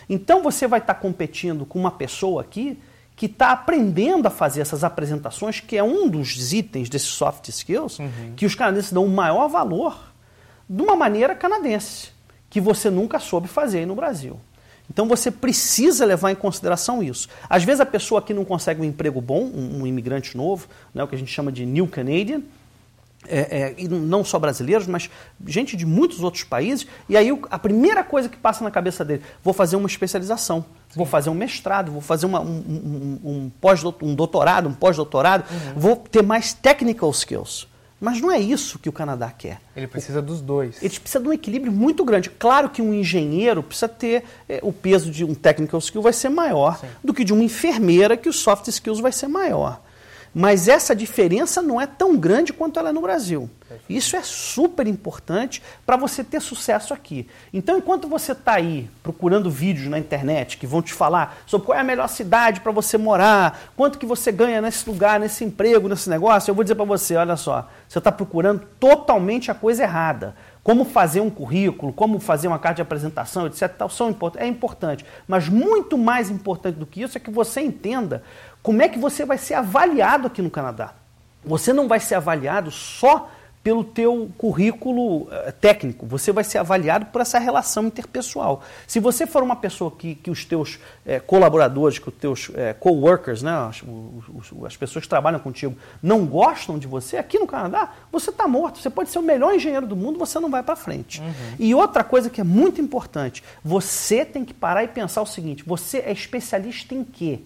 Então 0.10 0.42
você 0.42 0.68
vai 0.68 0.80
estar 0.80 0.94
tá 0.94 1.00
competindo 1.00 1.66
com 1.66 1.80
uma 1.80 1.92
pessoa 1.92 2.42
aqui 2.42 2.80
que 3.18 3.26
está 3.26 3.52
aprendendo 3.52 4.28
a 4.28 4.30
fazer 4.30 4.62
essas 4.62 4.84
apresentações, 4.84 5.60
que 5.60 5.76
é 5.76 5.84
um 5.84 6.08
dos 6.08 6.54
itens 6.54 6.88
desses 6.88 7.10
soft 7.10 7.50
skills, 7.50 7.98
uhum. 7.98 8.34
que 8.36 8.46
os 8.46 8.54
canadenses 8.54 8.94
dão 8.94 9.04
o 9.04 9.10
maior 9.10 9.50
valor 9.50 10.14
de 10.70 10.84
uma 10.84 10.96
maneira 10.96 11.34
canadense, 11.34 12.12
que 12.48 12.62
você 12.62 12.92
nunca 12.92 13.18
soube 13.18 13.48
fazer 13.48 13.80
aí 13.80 13.86
no 13.88 13.96
Brasil. 13.96 14.40
Então 14.88 15.08
você 15.08 15.32
precisa 15.32 16.06
levar 16.06 16.32
em 16.32 16.36
consideração 16.36 17.02
isso. 17.02 17.28
Às 17.50 17.64
vezes 17.64 17.82
a 17.82 17.86
pessoa 17.88 18.20
aqui 18.20 18.36
não 18.36 18.46
consegue 18.46 18.82
um 18.82 18.86
emprego 18.86 19.20
bom, 19.20 19.46
um, 19.46 19.82
um 19.82 19.88
imigrante 19.88 20.38
novo, 20.38 20.68
né, 20.94 21.04
o 21.04 21.08
que 21.08 21.16
a 21.16 21.18
gente 21.18 21.34
chama 21.34 21.52
de 21.52 21.66
New 21.66 21.88
Canadian, 21.88 22.44
é, 23.28 23.40
é, 23.40 23.76
e 23.78 23.88
não 23.88 24.24
só 24.24 24.40
brasileiros, 24.40 24.88
mas 24.88 25.10
gente 25.46 25.76
de 25.76 25.86
muitos 25.86 26.24
outros 26.24 26.44
países, 26.44 26.88
e 27.10 27.18
aí 27.18 27.30
a 27.50 27.60
primeira 27.60 28.04
coisa 28.04 28.30
que 28.30 28.38
passa 28.38 28.64
na 28.64 28.72
cabeça 28.72 29.04
dele, 29.04 29.22
vou 29.44 29.54
fazer 29.54 29.76
uma 29.76 29.88
especialização, 29.88 30.64
vou 30.96 31.06
fazer 31.06 31.30
um 31.30 31.34
mestrado, 31.34 31.92
vou 31.92 32.02
fazer 32.02 32.26
uma, 32.26 32.40
um, 32.40 32.46
um, 32.46 33.20
um, 33.24 33.52
pós, 33.62 33.84
um 34.02 34.16
doutorado, 34.16 34.70
um 34.70 34.74
pós-doutorado, 34.74 35.46
uhum. 35.50 35.80
vou 35.80 35.96
ter 35.96 36.24
mais 36.24 36.54
technical 36.54 37.10
skills. 37.12 37.68
Mas 38.00 38.22
não 38.22 38.32
é 38.32 38.38
isso 38.38 38.78
que 38.78 38.88
o 38.88 38.92
Canadá 38.92 39.32
quer. 39.36 39.60
Ele 39.76 39.88
precisa 39.88 40.22
dos 40.22 40.40
dois. 40.40 40.78
Ele 40.84 41.00
precisa 41.00 41.20
de 41.20 41.28
um 41.28 41.34
equilíbrio 41.34 41.72
muito 41.72 42.06
grande. 42.06 42.30
Claro 42.30 42.70
que 42.70 42.80
um 42.80 42.94
engenheiro 42.94 43.64
precisa 43.64 43.90
ter 43.90 44.24
é, 44.48 44.60
o 44.62 44.72
peso 44.72 45.10
de 45.10 45.26
um 45.26 45.34
technical 45.34 45.80
skill 45.80 46.04
vai 46.04 46.14
ser 46.14 46.30
maior 46.30 46.80
Sim. 46.80 46.88
do 47.04 47.12
que 47.12 47.24
de 47.24 47.34
uma 47.34 47.44
enfermeira 47.44 48.16
que 48.16 48.30
o 48.30 48.34
soft 48.34 48.68
skills 48.68 49.00
vai 49.00 49.12
ser 49.12 49.28
maior. 49.28 49.82
Mas 50.34 50.68
essa 50.68 50.96
diferença 50.96 51.62
não 51.62 51.80
é 51.80 51.88
tão 51.88 52.16
grande 52.16 52.54
quanto 52.54 52.80
ela 52.80 52.90
é 52.90 52.92
no 52.92 53.02
Brasil. 53.02 53.50
Isso 53.90 54.16
é 54.16 54.22
super 54.22 54.88
importante 54.88 55.62
para 55.86 55.98
você 55.98 56.24
ter 56.24 56.42
sucesso 56.42 56.94
aqui. 56.94 57.28
Então, 57.54 57.78
enquanto 57.78 58.08
você 58.08 58.32
está 58.32 58.54
aí 58.54 58.90
procurando 59.04 59.50
vídeos 59.50 59.88
na 59.88 60.00
internet 60.00 60.58
que 60.58 60.68
vão 60.68 60.82
te 60.82 60.94
falar 60.94 61.38
sobre 61.46 61.66
qual 61.66 61.78
é 61.78 61.82
a 61.82 61.84
melhor 61.84 62.08
cidade 62.08 62.62
para 62.62 62.72
você 62.72 62.98
morar, 62.98 63.72
quanto 63.76 63.98
que 63.98 64.06
você 64.06 64.32
ganha 64.32 64.62
nesse 64.62 64.90
lugar, 64.90 65.20
nesse 65.20 65.44
emprego, 65.44 65.90
nesse 65.90 66.10
negócio, 66.10 66.50
eu 66.50 66.56
vou 66.56 66.64
dizer 66.64 66.76
para 66.76 66.86
você, 66.86 67.16
olha 67.16 67.36
só, 67.36 67.70
você 67.88 67.98
está 67.98 68.12
procurando 68.12 68.62
totalmente 68.80 69.52
a 69.52 69.56
coisa 69.56 69.84
errada 69.84 70.36
como 70.68 70.84
fazer 70.84 71.22
um 71.22 71.30
currículo, 71.30 71.94
como 71.94 72.20
fazer 72.20 72.50
uma 72.50 72.60
carta 72.60 72.76
de 72.76 72.82
apresentação, 72.82 73.48
etc. 73.48 73.70
Tal, 73.70 73.90
são 73.90 74.14
é 74.36 74.46
importante. 74.46 75.06
Mas 75.26 75.48
muito 75.48 75.98
mais 75.98 76.30
importante 76.30 76.76
do 76.76 76.86
que 76.86 77.02
isso 77.02 77.18
é 77.18 77.22
que 77.22 77.32
você 77.32 77.62
entenda 77.62 78.22
como 78.62 78.82
é 78.82 78.90
que 78.90 79.00
você 79.00 79.24
vai 79.24 79.38
ser 79.38 79.54
avaliado 79.54 80.28
aqui 80.28 80.42
no 80.42 80.52
Canadá. 80.52 80.94
Você 81.46 81.72
não 81.72 81.88
vai 81.88 82.02
ser 82.02 82.16
avaliado 82.16 82.70
só 82.70 83.32
pelo 83.68 83.84
teu 83.84 84.32
currículo 84.38 85.28
eh, 85.30 85.52
técnico, 85.52 86.06
você 86.06 86.32
vai 86.32 86.46
ser 86.46 86.58
avaliado 86.58 87.08
por 87.08 87.20
essa 87.20 87.38
relação 87.38 87.88
interpessoal. 87.88 88.64
Se 88.88 88.98
você 88.98 89.28
for 89.28 89.44
uma 89.44 89.58
pessoa 89.58 89.92
que, 89.92 90.16
que 90.16 90.32
os 90.32 90.46
teus 90.46 90.80
é, 91.06 91.20
colaboradores, 91.20 92.00
que 92.00 92.08
os 92.08 92.16
teus 92.16 92.50
é, 92.56 92.72
co-workers, 92.72 93.42
né, 93.42 93.52
as, 93.52 93.84
os, 93.84 94.66
as 94.66 94.78
pessoas 94.78 95.04
que 95.04 95.10
trabalham 95.10 95.38
contigo, 95.38 95.76
não 96.02 96.26
gostam 96.26 96.80
de 96.80 96.88
você, 96.88 97.18
aqui 97.18 97.38
no 97.38 97.46
Canadá, 97.46 97.92
você 98.10 98.30
está 98.30 98.48
morto. 98.48 98.80
Você 98.80 98.90
pode 98.90 99.10
ser 99.10 99.20
o 99.20 99.22
melhor 99.22 99.54
engenheiro 99.54 99.86
do 99.86 99.98
mundo, 99.98 100.18
você 100.18 100.40
não 100.40 100.50
vai 100.50 100.64
para 100.64 100.78
frente. 100.78 101.20
Uhum. 101.20 101.34
E 101.60 101.76
outra 101.76 102.06
coisa 102.06 102.30
que 102.30 102.40
é 102.40 102.46
muito 102.46 102.80
importante, 102.80 103.44
você 103.62 104.24
tem 104.24 104.46
que 104.46 104.54
parar 104.54 104.86
e 104.86 104.88
pensar 104.88 105.22
o 105.22 105.26
seguinte, 105.26 105.66
você 105.68 105.98
é 105.98 106.14
especialista 106.14 106.96
em 106.96 107.04
quê? 107.04 107.42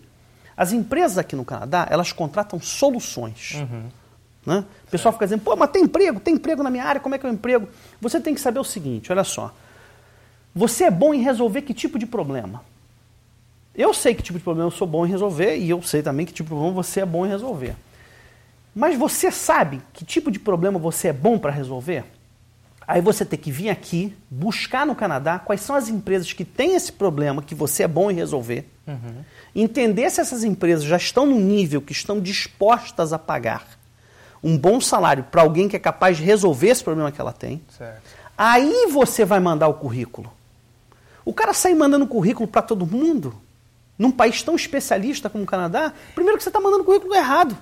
As 0.55 0.71
empresas 0.71 1.17
aqui 1.17 1.35
no 1.35 1.43
Canadá, 1.43 1.87
elas 1.89 2.11
contratam 2.11 2.59
soluções. 2.59 3.55
Uhum. 3.55 4.00
Né? 4.45 4.65
O 4.87 4.91
pessoal 4.91 5.13
fica 5.13 5.25
dizendo, 5.25 5.41
pô, 5.41 5.55
mas 5.55 5.69
tem 5.69 5.83
emprego, 5.83 6.19
tem 6.19 6.33
emprego 6.33 6.63
na 6.63 6.69
minha 6.69 6.83
área, 6.83 6.99
como 6.99 7.13
é 7.13 7.17
que 7.17 7.25
é 7.25 7.29
o 7.29 7.33
emprego? 7.33 7.67
Você 7.99 8.19
tem 8.19 8.33
que 8.33 8.41
saber 8.41 8.59
o 8.59 8.63
seguinte, 8.63 9.11
olha 9.11 9.23
só. 9.23 9.53
Você 10.53 10.85
é 10.85 10.91
bom 10.91 11.13
em 11.13 11.21
resolver 11.21 11.61
que 11.61 11.73
tipo 11.73 11.99
de 11.99 12.05
problema? 12.05 12.63
Eu 13.73 13.93
sei 13.93 14.13
que 14.13 14.21
tipo 14.21 14.37
de 14.37 14.43
problema 14.43 14.67
eu 14.67 14.71
sou 14.75 14.87
bom 14.87 15.05
em 15.05 15.09
resolver 15.09 15.57
e 15.57 15.69
eu 15.69 15.81
sei 15.81 16.01
também 16.01 16.25
que 16.25 16.33
tipo 16.33 16.49
de 16.49 16.55
problema 16.55 16.73
você 16.73 17.01
é 17.01 17.05
bom 17.05 17.25
em 17.25 17.29
resolver. 17.29 17.75
Mas 18.75 18.97
você 18.97 19.31
sabe 19.31 19.81
que 19.93 20.03
tipo 20.03 20.31
de 20.31 20.39
problema 20.39 20.77
você 20.77 21.09
é 21.09 21.13
bom 21.13 21.37
para 21.37 21.51
resolver? 21.51 22.03
Aí 22.85 22.99
você 22.99 23.23
tem 23.23 23.39
que 23.39 23.51
vir 23.51 23.69
aqui, 23.69 24.13
buscar 24.29 24.85
no 24.85 24.95
Canadá 24.95 25.39
quais 25.39 25.61
são 25.61 25.75
as 25.75 25.87
empresas 25.87 26.33
que 26.33 26.43
têm 26.43 26.75
esse 26.75 26.91
problema 26.91 27.41
que 27.41 27.55
você 27.55 27.83
é 27.83 27.87
bom 27.87 28.11
em 28.11 28.15
resolver, 28.15 28.67
uhum. 28.85 29.23
entender 29.55 30.09
se 30.09 30.19
essas 30.19 30.43
empresas 30.43 30.83
já 30.83 30.97
estão 30.97 31.25
no 31.25 31.39
nível 31.39 31.81
que 31.81 31.93
estão 31.93 32.19
dispostas 32.19 33.13
a 33.13 33.19
pagar 33.19 33.80
um 34.43 34.57
bom 34.57 34.81
salário 34.81 35.23
para 35.23 35.41
alguém 35.41 35.67
que 35.67 35.75
é 35.75 35.79
capaz 35.79 36.17
de 36.17 36.23
resolver 36.23 36.67
esse 36.67 36.83
problema 36.83 37.11
que 37.11 37.21
ela 37.21 37.33
tem. 37.33 37.61
Certo. 37.77 38.01
Aí 38.37 38.87
você 38.91 39.23
vai 39.23 39.39
mandar 39.39 39.67
o 39.67 39.75
currículo. 39.75 40.31
O 41.23 41.33
cara 41.33 41.53
sai 41.53 41.75
mandando 41.75 42.07
currículo 42.07 42.47
para 42.47 42.63
todo 42.63 42.85
mundo, 42.85 43.35
num 43.97 44.11
país 44.11 44.41
tão 44.41 44.55
especialista 44.55 45.29
como 45.29 45.43
o 45.43 45.47
Canadá, 45.47 45.93
primeiro 46.15 46.37
que 46.37 46.43
você 46.43 46.49
está 46.49 46.59
mandando 46.59 46.83
currículo 46.83 47.13
errado. 47.13 47.55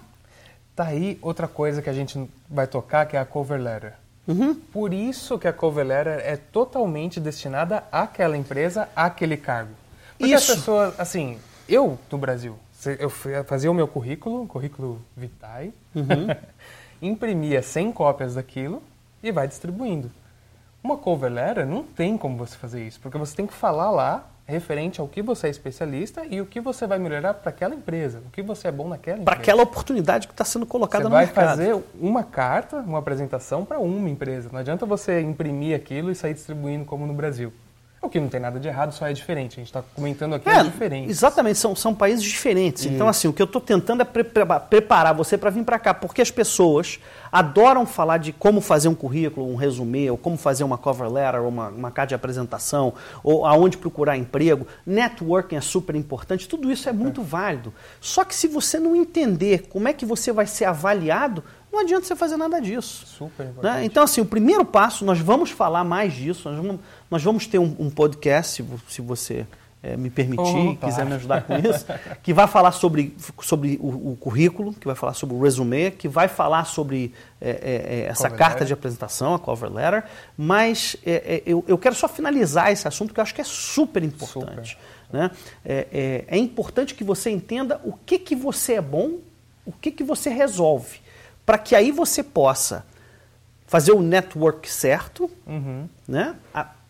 Tá 0.76 0.86
aí 0.86 1.20
outra 1.22 1.48
coisa 1.48 1.82
que 1.82 1.90
a 1.90 1.94
gente 1.94 2.30
vai 2.50 2.66
tocar, 2.66 3.06
que 3.06 3.18
é 3.18 3.20
a 3.20 3.26
cover 3.26 3.60
letter. 3.60 3.94
Uhum. 4.26 4.56
Por 4.56 4.94
isso 4.94 5.38
que 5.38 5.48
a 5.48 5.52
cover 5.52 5.86
letter 5.86 6.22
é 6.24 6.38
totalmente 6.38 7.20
destinada 7.20 7.84
àquela 7.92 8.38
empresa, 8.38 8.88
àquele 8.96 9.36
cargo. 9.36 9.72
Porque 10.18 10.34
isso. 10.34 10.52
a 10.52 10.56
pessoa, 10.56 10.96
assim, 10.98 11.38
eu 11.68 12.00
no 12.10 12.18
Brasil, 12.18 12.58
eu 13.00 13.10
fazia 13.46 13.70
o 13.70 13.74
meu 13.74 13.88
currículo, 13.88 14.48
currículo 14.48 15.02
vitae, 15.16 15.74
uhum. 15.96 16.28
imprimia 17.02 17.62
100 17.62 17.92
cópias 17.92 18.36
daquilo 18.36 18.82
e 19.22 19.32
vai 19.32 19.48
distribuindo. 19.48 20.12
Uma 20.84 20.98
cover 20.98 21.32
letter 21.32 21.66
não 21.66 21.84
tem 21.84 22.18
como 22.18 22.38
você 22.38 22.56
fazer 22.56 22.86
isso, 22.86 23.00
porque 23.02 23.18
você 23.18 23.36
tem 23.36 23.46
que 23.46 23.54
falar 23.54 23.92
lá 23.92 24.30
referente 24.50 25.00
ao 25.00 25.08
que 25.08 25.22
você 25.22 25.48
é 25.48 25.50
especialista 25.50 26.26
e 26.26 26.42
o 26.42 26.46
que 26.46 26.60
você 26.60 26.88
vai 26.88 26.98
melhorar 26.98 27.36
para 27.36 27.50
aquela 27.50 27.76
empresa, 27.76 28.20
o 28.26 28.32
que 28.32 28.42
você 28.42 28.68
é 28.68 28.72
bom 28.72 28.88
naquela 28.88 29.18
empresa. 29.18 29.26
Para 29.26 29.40
aquela 29.40 29.64
oportunidade 29.64 30.28
que 30.28 30.34
está 30.34 30.44
sendo 30.44 30.66
colocada 30.66 31.04
você 31.04 31.10
no 31.10 31.16
mercado. 31.16 31.58
Você 31.58 31.66
vai 31.66 31.74
fazer 31.74 31.84
uma 32.00 32.24
carta, 32.24 32.78
uma 32.78 32.98
apresentação 32.98 33.64
para 33.64 33.78
uma 33.78 34.10
empresa. 34.10 34.50
Não 34.52 34.60
adianta 34.60 34.86
você 34.86 35.22
imprimir 35.22 35.76
aquilo 35.76 36.10
e 36.10 36.16
sair 36.16 36.34
distribuindo 36.34 36.84
como 36.84 37.06
no 37.06 37.14
Brasil. 37.14 37.54
O 38.02 38.08
que 38.08 38.18
não 38.18 38.30
tem 38.30 38.40
nada 38.40 38.60
de 38.60 38.68
errado, 38.68 38.94
só 38.94 39.08
é 39.08 39.14
diferente. 39.14 39.54
A 39.54 39.56
gente 39.58 39.68
está 39.68 39.84
comentando 39.94 40.36
aqui 40.36 40.48
é, 40.48 40.64
diferente. 40.64 41.10
Exatamente, 41.10 41.60
são, 41.60 41.76
são 41.76 41.94
países 41.94 42.24
diferentes. 42.24 42.84
Então, 42.84 42.92
Isso. 42.92 42.96
Então, 42.96 43.08
assim, 43.10 43.28
o 43.28 43.34
que 43.34 43.42
eu 43.42 43.46
estou 43.46 43.62
tentando 43.62 44.02
é 44.02 44.06
pre 44.06 44.24
preparar 44.24 45.14
você 45.14 45.38
para 45.38 45.50
vir 45.50 45.66
para 45.66 45.78
cá, 45.78 45.94
porque 45.94 46.22
as 46.22 46.32
pessoas 46.32 47.00
adoram 47.30 47.86
falar 47.86 48.18
de 48.18 48.32
como 48.32 48.62
fazer 48.62 48.88
um 48.88 48.96
currículo, 48.96 49.52
um 49.52 49.56
resumê, 49.56 50.10
ou 50.10 50.18
como 50.18 50.38
fazer 50.38 50.64
uma 50.64 50.78
cover 50.78 51.12
letter, 51.12 51.42
ou 51.42 51.50
uma, 51.50 51.68
uma 51.68 51.92
carta 51.92 52.10
de 52.10 52.16
apresentação, 52.16 52.94
ou 53.22 53.46
aonde 53.46 53.78
procurar 53.78 54.18
emprego. 54.18 54.66
Networking 54.86 55.58
é 55.58 55.62
super 55.62 55.96
importante, 55.96 56.48
tudo 56.48 56.72
isso 56.72 56.88
é 56.88 56.94
muito 56.94 57.20
é. 57.20 57.24
válido. 57.24 57.74
Só 58.00 58.24
que 58.24 58.34
se 58.34 58.48
você 58.48 58.80
não 58.80 58.96
entender 58.96 59.68
como 59.68 59.90
é 59.90 59.94
que 59.94 60.06
você 60.06 60.32
vai 60.32 60.48
ser 60.48 60.66
avaliado, 60.66 61.44
não 61.72 61.80
adianta 61.80 62.06
você 62.06 62.16
fazer 62.16 62.38
nada 62.38 62.60
disso. 62.60 63.06
Super 63.06 63.44
né? 63.44 63.52
importante. 63.52 63.76
Né? 63.76 63.86
Então, 63.86 64.04
assim, 64.04 64.22
o 64.22 64.26
primeiro 64.26 64.66
passo, 64.66 65.06
nós 65.06 65.20
vamos 65.20 65.52
falar 65.52 65.84
mais 65.84 66.14
disso, 66.14 66.50
nós 66.50 66.58
vamos, 66.58 66.80
nós 67.10 67.24
vamos 67.24 67.48
ter 67.48 67.60
um, 67.60 67.76
um 67.80 67.90
podcast, 67.90 68.66
se 68.88 69.02
você 69.02 69.46
é, 69.82 69.96
me 69.96 70.10
permitir, 70.10 70.72
Opa. 70.72 70.88
quiser 70.88 71.06
me 71.06 71.14
ajudar 71.14 71.44
com 71.44 71.56
isso, 71.56 71.86
que 72.22 72.34
vai 72.34 72.48
falar 72.48 72.72
sobre, 72.74 73.16
sobre 73.42 73.78
o, 73.82 74.12
o, 74.12 74.18
currículo, 74.18 74.74
que 74.74 74.86
vai 74.86 74.96
falar 74.96 75.14
sobre 75.14 75.36
o 75.36 75.42
resume, 75.42 75.92
que 75.92 76.08
vai 76.08 76.28
falar 76.28 76.66
sobre 76.66 77.14
é, 77.40 77.50
é, 77.50 78.10
essa 78.10 78.24
cover 78.24 78.38
carta 78.38 78.54
letter. 78.56 78.68
de 78.68 78.74
apresentação, 78.74 79.34
a 79.36 79.40
cover 79.40 79.72
letter, 79.72 80.04
mas 80.38 80.98
eu, 81.46 81.64
eu 81.68 81.78
quero 81.78 81.96
só 81.96 82.10
finalizar 82.10 82.72
esse 82.72 82.88
assunto 82.88 83.14
que 83.14 83.20
eu 83.20 83.22
acho 83.22 83.34
que 83.34 83.42
é 83.42 83.46
super 83.46 84.04
importante. 84.04 84.72
Super. 84.72 85.18
Né? 85.18 85.32
É, 85.66 86.26
é, 86.28 86.38
importante 86.38 86.94
que 86.94 87.04
você 87.04 87.30
entenda 87.30 87.80
o 87.84 87.94
que, 87.94 88.20
que 88.20 88.36
você 88.36 88.74
é 88.74 88.82
bom, 88.82 89.20
o 89.66 89.72
que, 89.72 89.92
que 89.92 90.04
você 90.04 90.30
resolve 90.30 90.99
para 91.50 91.58
que 91.58 91.76
aí 91.76 91.90
você 91.92 92.22
possa 92.22 92.86
fazer 93.66 93.92
o 93.92 94.04
network 94.04 94.72
certo. 94.72 95.28
Uhum. 95.48 95.90
Né? 96.08 96.36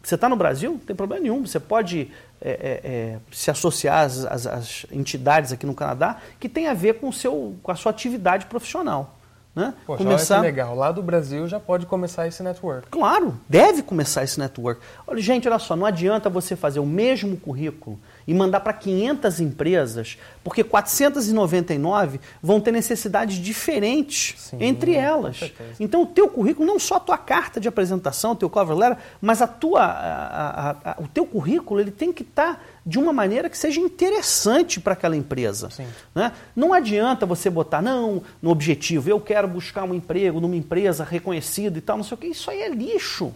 você 0.03 0.15
está 0.15 0.27
no 0.27 0.35
Brasil? 0.35 0.71
Não 0.71 0.79
tem 0.79 0.93
problema 0.93 1.23
nenhum. 1.23 1.47
Você 1.47 1.61
pode 1.61 2.11
é, 2.41 2.49
é, 2.49 2.81
é, 2.83 3.19
se 3.31 3.49
associar 3.49 4.03
às, 4.03 4.25
às, 4.25 4.45
às, 4.45 4.85
entidades 4.91 5.53
aqui 5.53 5.65
no 5.65 5.73
Canadá 5.73 6.17
que 6.41 6.49
tem 6.49 6.67
a 6.67 6.73
ver 6.73 6.95
com, 6.95 7.07
o 7.07 7.13
seu, 7.13 7.55
com 7.63 7.71
a 7.71 7.75
sua 7.75 7.91
atividade 7.91 8.47
profissional. 8.47 9.15
Né? 9.55 9.73
Poxa, 9.85 10.03
começar... 10.03 10.35
olha 10.35 10.41
que 10.41 10.51
legal. 10.51 10.75
Lá 10.75 10.91
do 10.91 11.01
Brasil 11.01 11.47
já 11.47 11.59
pode 11.59 11.85
começar 11.85 12.27
esse 12.27 12.43
network. 12.43 12.89
Claro, 12.89 13.39
deve 13.47 13.81
começar 13.81 14.25
esse 14.25 14.37
network. 14.37 14.81
Olha, 15.07 15.21
gente, 15.21 15.47
olha 15.47 15.57
só, 15.57 15.73
não 15.73 15.85
adianta 15.85 16.29
você 16.29 16.53
fazer 16.53 16.81
o 16.81 16.85
mesmo 16.85 17.37
currículo 17.37 17.97
e 18.27 18.33
mandar 18.33 18.59
para 18.59 18.73
500 18.73 19.39
empresas, 19.39 20.17
porque 20.43 20.63
499 20.63 22.19
vão 22.41 22.61
ter 22.61 22.71
necessidades 22.71 23.37
diferentes 23.37 24.35
Sim, 24.37 24.57
entre 24.59 24.93
elas. 24.93 25.51
Então, 25.79 26.03
o 26.03 26.05
teu 26.05 26.27
currículo, 26.29 26.67
não 26.67 26.79
só 26.79 26.95
a 26.95 26.99
tua 26.99 27.17
carta 27.17 27.59
de 27.59 27.67
apresentação, 27.67 28.31
o 28.31 28.35
teu 28.35 28.49
cover 28.49 28.77
letter, 28.77 28.97
mas 29.21 29.41
a 29.41 29.47
tua, 29.47 29.83
a, 29.83 30.69
a, 30.69 30.91
a, 30.91 30.95
o 30.99 31.07
teu 31.07 31.25
currículo 31.25 31.79
ele 31.79 31.91
tem 31.91 32.13
que 32.13 32.23
estar 32.23 32.55
tá 32.55 32.61
de 32.85 32.97
uma 32.97 33.13
maneira 33.13 33.49
que 33.49 33.57
seja 33.57 33.79
interessante 33.79 34.79
para 34.79 34.93
aquela 34.93 35.15
empresa. 35.15 35.69
Né? 36.13 36.31
Não 36.55 36.73
adianta 36.73 37.25
você 37.25 37.49
botar, 37.49 37.81
não, 37.81 38.21
no 38.41 38.49
objetivo, 38.49 39.09
eu 39.09 39.19
quero 39.19 39.47
buscar 39.47 39.83
um 39.83 39.93
emprego 39.93 40.39
numa 40.39 40.55
empresa 40.55 41.03
reconhecida 41.03 41.77
e 41.77 41.81
tal, 41.81 41.97
não 41.97 42.03
sei 42.03 42.15
o 42.15 42.17
que. 42.17 42.27
Isso 42.27 42.49
aí 42.49 42.61
é 42.61 42.69
lixo. 42.69 43.33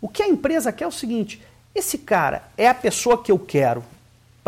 O 0.00 0.08
que 0.08 0.22
a 0.22 0.28
empresa 0.28 0.72
quer 0.72 0.84
é 0.84 0.86
o 0.88 0.92
seguinte: 0.92 1.42
esse 1.74 1.98
cara 1.98 2.48
é 2.56 2.68
a 2.68 2.74
pessoa 2.74 3.22
que 3.22 3.30
eu 3.30 3.38
quero 3.38 3.84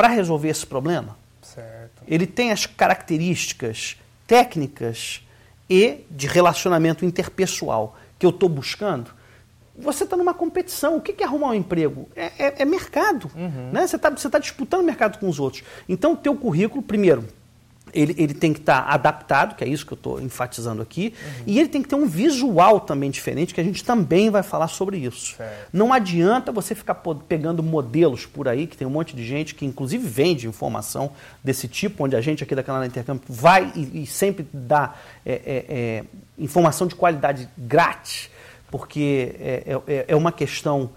para 0.01 0.09
resolver 0.09 0.49
esse 0.49 0.67
problema? 0.67 1.15
Certo. 1.43 2.03
Ele 2.09 2.27
tem 2.27 2.53
as 2.53 2.65
características 2.65 3.99
técnicas 4.27 5.21
e 5.69 6.07
de 6.11 6.27
relacionamento 6.27 7.05
interpessoal 7.05 7.95
que 8.19 8.25
eu 8.25 8.31
estou 8.31 8.49
buscando? 8.49 9.11
Você 9.77 10.05
está 10.05 10.17
numa 10.17 10.33
competição. 10.33 10.97
O 10.97 11.03
que 11.03 11.23
é 11.23 11.27
arrumar 11.27 11.49
um 11.49 11.55
emprego? 11.55 12.09
É, 12.17 12.33
é, 12.39 12.63
é 12.63 12.65
mercado. 12.65 13.31
Uhum. 13.35 13.73
Né? 13.73 13.87
Você 13.87 13.97
está 13.97 14.11
tá 14.11 14.39
disputando 14.39 14.83
mercado 14.87 15.19
com 15.19 15.29
os 15.29 15.39
outros. 15.39 15.63
Então, 15.87 16.15
o 16.15 16.17
teu 16.17 16.35
currículo, 16.35 16.83
primeiro, 16.83 17.29
ele, 17.93 18.15
ele 18.19 18.35
tem 18.35 18.53
que 18.53 18.61
estar 18.61 18.83
tá 18.83 18.93
adaptado, 18.93 19.55
que 19.55 19.65
é 19.65 19.69
isso 19.69 19.87
que 19.87 19.93
eu 19.93 19.97
estou 19.97 20.21
enfatizando 20.21 20.83
aqui, 20.83 21.15
uhum. 21.23 21.45
e 21.47 21.59
ele 21.59 21.69
tem 21.69 21.83
que 21.83 21.89
ter 21.89 21.95
um 21.95 22.07
visual 22.07 22.81
também 22.81 23.11
diferente, 23.11 23.55
que 23.55 23.61
a 23.61 23.65
gente 23.65 23.85
também 23.85 24.31
vai 24.31 24.43
falar 24.43 24.69
sobre 24.69 24.99
isso. 24.99 25.37
Certo. 25.37 25.69
Não 25.73 25.93
adianta 25.93 26.53
você 26.53 26.75
ficar 26.75 26.95
pegando 27.29 27.63
modelos 27.63 28.27
por 28.27 28.49
aí, 28.49 28.67
que 28.67 28.77
tem 28.77 28.87
um 28.87 28.91
monte 28.91 29.15
de 29.15 29.25
gente 29.25 29.55
que 29.55 29.65
inclusive 29.65 30.07
vende 30.07 30.47
informação 30.47 31.13
desse 31.43 31.69
tipo, 31.69 32.05
onde 32.05 32.17
a 32.17 32.21
gente 32.21 32.43
aqui 32.43 32.55
da 32.55 32.63
Canal 32.63 32.85
Intercâmbio 32.85 33.23
vai 33.29 33.73
e, 33.75 34.03
e 34.03 34.07
sempre 34.07 34.47
dá 34.53 34.95
é, 35.25 35.33
é, 35.33 35.65
é, 35.69 36.05
informação 36.39 36.87
de 36.87 36.95
qualidade 36.95 37.49
grátis, 37.57 38.31
porque 38.71 39.35
é, 39.39 39.81
é, 39.87 40.05
é 40.09 40.17
uma 40.17 40.33
questão 40.33 40.91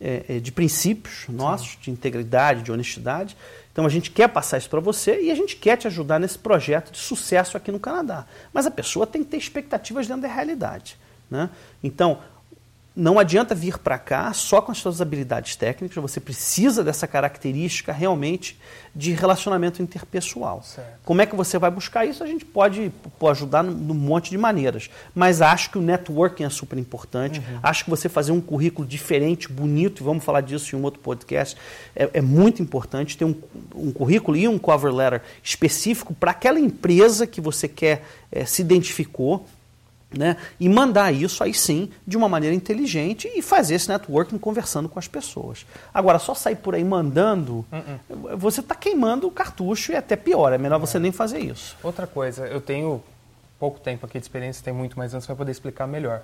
é, 0.00 0.40
de 0.40 0.50
princípios 0.50 1.26
nossos, 1.28 1.72
Sim. 1.72 1.78
de 1.82 1.90
integridade, 1.92 2.62
de 2.62 2.72
honestidade, 2.72 3.36
então 3.72 3.86
a 3.86 3.88
gente 3.88 4.10
quer 4.10 4.28
passar 4.28 4.58
isso 4.58 4.68
para 4.68 4.80
você 4.80 5.22
e 5.22 5.30
a 5.30 5.34
gente 5.34 5.56
quer 5.56 5.76
te 5.76 5.86
ajudar 5.86 6.20
nesse 6.20 6.38
projeto 6.38 6.92
de 6.92 6.98
sucesso 6.98 7.56
aqui 7.56 7.72
no 7.72 7.80
Canadá. 7.80 8.26
Mas 8.52 8.66
a 8.66 8.70
pessoa 8.70 9.06
tem 9.06 9.24
que 9.24 9.30
ter 9.30 9.38
expectativas 9.38 10.06
dentro 10.06 10.22
da 10.22 10.28
realidade. 10.28 10.98
Né? 11.30 11.48
Então, 11.82 12.18
não 12.94 13.18
adianta 13.18 13.54
vir 13.54 13.78
para 13.78 13.98
cá 13.98 14.32
só 14.34 14.60
com 14.60 14.70
as 14.70 14.78
suas 14.78 15.00
habilidades 15.00 15.56
técnicas, 15.56 15.96
você 15.96 16.20
precisa 16.20 16.84
dessa 16.84 17.06
característica 17.06 17.90
realmente 17.90 18.58
de 18.94 19.12
relacionamento 19.12 19.82
interpessoal. 19.82 20.62
Certo. 20.62 21.00
Como 21.02 21.22
é 21.22 21.26
que 21.26 21.34
você 21.34 21.58
vai 21.58 21.70
buscar 21.70 22.04
isso? 22.04 22.22
A 22.22 22.26
gente 22.26 22.44
pode, 22.44 22.92
pode 23.18 23.38
ajudar 23.38 23.62
num 23.62 23.94
monte 23.94 24.30
de 24.30 24.36
maneiras, 24.36 24.90
mas 25.14 25.40
acho 25.40 25.70
que 25.70 25.78
o 25.78 25.80
networking 25.80 26.44
é 26.44 26.50
super 26.50 26.78
importante. 26.78 27.38
Uhum. 27.40 27.60
Acho 27.62 27.84
que 27.84 27.90
você 27.90 28.10
fazer 28.10 28.32
um 28.32 28.40
currículo 28.40 28.86
diferente, 28.86 29.50
bonito, 29.50 30.02
e 30.02 30.04
vamos 30.04 30.22
falar 30.22 30.42
disso 30.42 30.76
em 30.76 30.78
um 30.78 30.82
outro 30.82 31.00
podcast, 31.00 31.56
é, 31.96 32.10
é 32.12 32.20
muito 32.20 32.62
importante 32.62 33.16
ter 33.16 33.24
um, 33.24 33.34
um, 33.74 33.90
currículo 33.90 34.36
e 34.36 34.46
um 34.46 34.58
cover 34.58 34.92
letter 34.92 35.22
específico 35.42 36.12
para 36.12 36.32
aquela 36.32 36.60
empresa 36.60 37.26
que 37.26 37.40
você 37.40 37.66
quer 37.66 38.04
é, 38.30 38.44
se 38.44 38.60
identificou 38.60 39.46
né? 40.18 40.36
E 40.58 40.68
mandar 40.68 41.12
isso 41.12 41.42
aí 41.42 41.54
sim 41.54 41.90
de 42.06 42.16
uma 42.16 42.28
maneira 42.28 42.54
inteligente 42.54 43.30
e 43.34 43.42
fazer 43.42 43.74
esse 43.74 43.88
networking 43.88 44.38
conversando 44.38 44.88
com 44.88 44.98
as 44.98 45.08
pessoas. 45.08 45.66
Agora, 45.92 46.18
só 46.18 46.34
sair 46.34 46.56
por 46.56 46.74
aí 46.74 46.84
mandando, 46.84 47.58
uh 47.58 47.66
-uh. 47.72 48.36
você 48.36 48.60
está 48.60 48.74
queimando 48.74 49.26
o 49.26 49.30
cartucho 49.30 49.92
e 49.92 49.94
é 49.94 49.98
até 49.98 50.16
pior, 50.16 50.52
é 50.52 50.58
melhor 50.58 50.78
você 50.78 50.98
nem 50.98 51.12
fazer 51.12 51.38
isso. 51.38 51.76
Outra 51.82 52.06
coisa, 52.06 52.46
eu 52.46 52.60
tenho 52.60 53.02
pouco 53.58 53.78
tempo 53.78 54.06
aqui 54.06 54.18
de 54.18 54.24
experiência, 54.24 54.64
tem 54.64 54.74
muito 54.74 54.98
mais 54.98 55.12
anos 55.14 55.24
para 55.26 55.36
poder 55.36 55.52
explicar 55.52 55.86
melhor. 55.86 56.22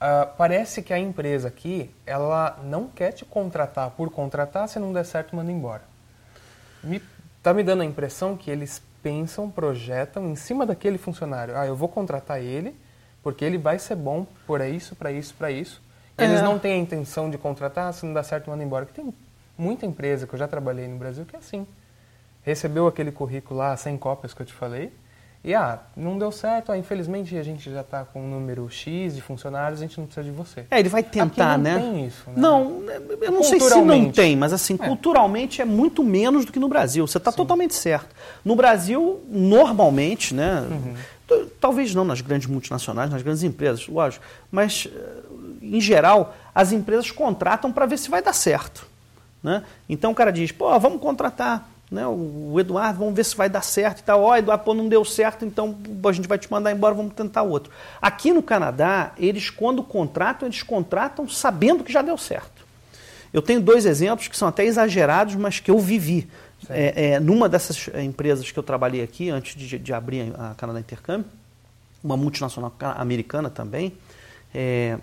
Uh, 0.00 0.34
parece 0.38 0.82
que 0.82 0.94
a 0.94 0.98
empresa 0.98 1.48
aqui, 1.48 1.90
ela 2.06 2.58
não 2.64 2.88
quer 2.88 3.12
te 3.12 3.22
contratar 3.22 3.90
por 3.90 4.10
contratar, 4.10 4.66
se 4.66 4.78
não 4.78 4.94
der 4.94 5.04
certo, 5.04 5.36
manda 5.36 5.52
embora. 5.52 5.82
Me, 6.82 7.02
tá 7.42 7.52
me 7.52 7.62
dando 7.62 7.82
a 7.82 7.84
impressão 7.84 8.34
que 8.34 8.50
eles 8.50 8.80
pensam, 9.02 9.50
projetam 9.50 10.30
em 10.30 10.36
cima 10.36 10.64
daquele 10.64 10.96
funcionário. 10.96 11.54
Ah, 11.54 11.66
eu 11.66 11.76
vou 11.76 11.86
contratar 11.86 12.40
ele, 12.40 12.74
porque 13.22 13.44
ele 13.44 13.58
vai 13.58 13.78
ser 13.78 13.96
bom 13.96 14.26
por 14.46 14.60
isso, 14.60 14.94
para 14.96 15.12
isso, 15.12 15.34
para 15.34 15.50
isso. 15.50 15.80
É. 16.16 16.24
Eles 16.24 16.42
não 16.42 16.58
têm 16.58 16.74
a 16.74 16.76
intenção 16.76 17.30
de 17.30 17.38
contratar, 17.38 17.92
se 17.92 18.04
não 18.04 18.12
dá 18.12 18.22
certo, 18.22 18.50
manda 18.50 18.62
embora. 18.62 18.86
Porque 18.86 19.00
tem 19.00 19.12
muita 19.56 19.86
empresa 19.86 20.26
que 20.26 20.34
eu 20.34 20.38
já 20.38 20.48
trabalhei 20.48 20.86
no 20.88 20.96
Brasil 20.96 21.24
que 21.24 21.36
é 21.36 21.38
assim. 21.38 21.66
Recebeu 22.42 22.86
aquele 22.86 23.12
currículo 23.12 23.58
lá, 23.58 23.76
100 23.76 23.98
cópias 23.98 24.32
que 24.32 24.40
eu 24.40 24.46
te 24.46 24.52
falei, 24.52 24.90
e 25.42 25.54
ah, 25.54 25.78
não 25.96 26.18
deu 26.18 26.30
certo, 26.30 26.70
ah, 26.70 26.76
infelizmente 26.76 27.34
a 27.36 27.42
gente 27.42 27.70
já 27.70 27.80
está 27.80 28.04
com 28.04 28.22
um 28.22 28.28
número 28.28 28.68
X 28.68 29.14
de 29.14 29.22
funcionários, 29.22 29.80
a 29.80 29.82
gente 29.82 29.98
não 29.98 30.04
precisa 30.04 30.24
de 30.24 30.30
você. 30.30 30.66
É, 30.70 30.78
ele 30.78 30.90
vai 30.90 31.02
tentar, 31.02 31.54
Aqui 31.54 31.62
não 31.62 31.64
né? 31.64 31.78
tem 31.78 32.06
isso, 32.06 32.28
né? 32.28 32.34
Não, 32.36 32.82
eu 33.22 33.32
não 33.32 33.42
sei 33.42 33.58
se 33.58 33.80
não 33.80 34.10
tem, 34.12 34.36
mas 34.36 34.52
assim, 34.52 34.74
é. 34.74 34.86
culturalmente 34.86 35.62
é 35.62 35.64
muito 35.64 36.04
menos 36.04 36.44
do 36.44 36.52
que 36.52 36.58
no 36.58 36.68
Brasil. 36.68 37.06
Você 37.06 37.16
está 37.16 37.32
totalmente 37.32 37.74
certo. 37.74 38.14
No 38.44 38.54
Brasil, 38.54 39.22
normalmente, 39.30 40.34
né? 40.34 40.60
Uhum 40.60 40.94
Talvez 41.60 41.94
não 41.94 42.04
nas 42.04 42.20
grandes 42.20 42.48
multinacionais, 42.48 43.10
nas 43.10 43.22
grandes 43.22 43.42
empresas, 43.42 43.86
lógico. 43.86 44.24
Mas, 44.50 44.88
eh, 44.92 45.22
em 45.62 45.80
geral, 45.80 46.34
as 46.54 46.72
empresas 46.72 47.10
contratam 47.10 47.72
para 47.72 47.86
ver 47.86 47.98
se 47.98 48.10
vai 48.10 48.22
dar 48.22 48.32
certo. 48.32 48.86
Né? 49.42 49.62
Então 49.88 50.12
o 50.12 50.14
cara 50.14 50.30
diz, 50.30 50.52
pô, 50.52 50.78
vamos 50.78 51.00
contratar 51.00 51.68
né, 51.90 52.06
o 52.06 52.54
Eduardo, 52.60 53.00
vamos 53.00 53.14
ver 53.14 53.24
se 53.24 53.36
vai 53.36 53.48
dar 53.48 53.62
certo 53.62 54.00
e 54.00 54.02
tal. 54.02 54.22
Ó, 54.22 54.30
oh, 54.30 54.36
Eduardo, 54.36 54.64
pô, 54.64 54.74
não 54.74 54.88
deu 54.88 55.04
certo, 55.04 55.44
então 55.44 55.76
a 56.06 56.12
gente 56.12 56.28
vai 56.28 56.38
te 56.38 56.50
mandar 56.50 56.70
embora, 56.70 56.94
vamos 56.94 57.14
tentar 57.14 57.42
outro. 57.42 57.72
Aqui 58.00 58.32
no 58.32 58.42
Canadá, 58.42 59.12
eles 59.18 59.50
quando 59.50 59.82
contratam, 59.82 60.46
eles 60.46 60.62
contratam 60.62 61.28
sabendo 61.28 61.82
que 61.82 61.92
já 61.92 62.02
deu 62.02 62.16
certo. 62.16 62.60
Eu 63.32 63.42
tenho 63.42 63.60
dois 63.60 63.86
exemplos 63.86 64.28
que 64.28 64.36
são 64.36 64.48
até 64.48 64.64
exagerados, 64.64 65.34
mas 65.34 65.60
que 65.60 65.70
eu 65.70 65.78
vivi. 65.78 66.28
É, 66.68 67.12
é, 67.12 67.20
numa 67.20 67.48
dessas 67.48 67.88
empresas 68.02 68.50
que 68.50 68.58
eu 68.58 68.62
trabalhei 68.62 69.02
aqui, 69.02 69.30
antes 69.30 69.56
de, 69.56 69.78
de 69.78 69.92
abrir 69.92 70.32
a 70.38 70.54
Canadá 70.54 70.80
Intercâmbio, 70.80 71.30
uma 72.02 72.16
multinacional 72.16 72.72
americana 72.96 73.48
também, 73.48 73.94
é, 74.54 74.98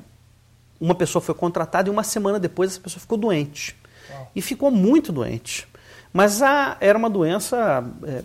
uma 0.80 0.96
pessoa 0.96 1.22
foi 1.22 1.34
contratada 1.34 1.90
e 1.90 1.92
uma 1.92 2.04
semana 2.04 2.40
depois 2.40 2.72
essa 2.72 2.80
pessoa 2.80 3.02
ficou 3.02 3.18
doente. 3.18 3.76
Uau. 4.10 4.32
E 4.36 4.42
ficou 4.42 4.72
muito 4.72 5.12
doente. 5.12 5.68
Mas 6.14 6.42
a, 6.42 6.78
era 6.80 6.98
uma 6.98 7.10
doença 7.10 7.84
é, 8.04 8.24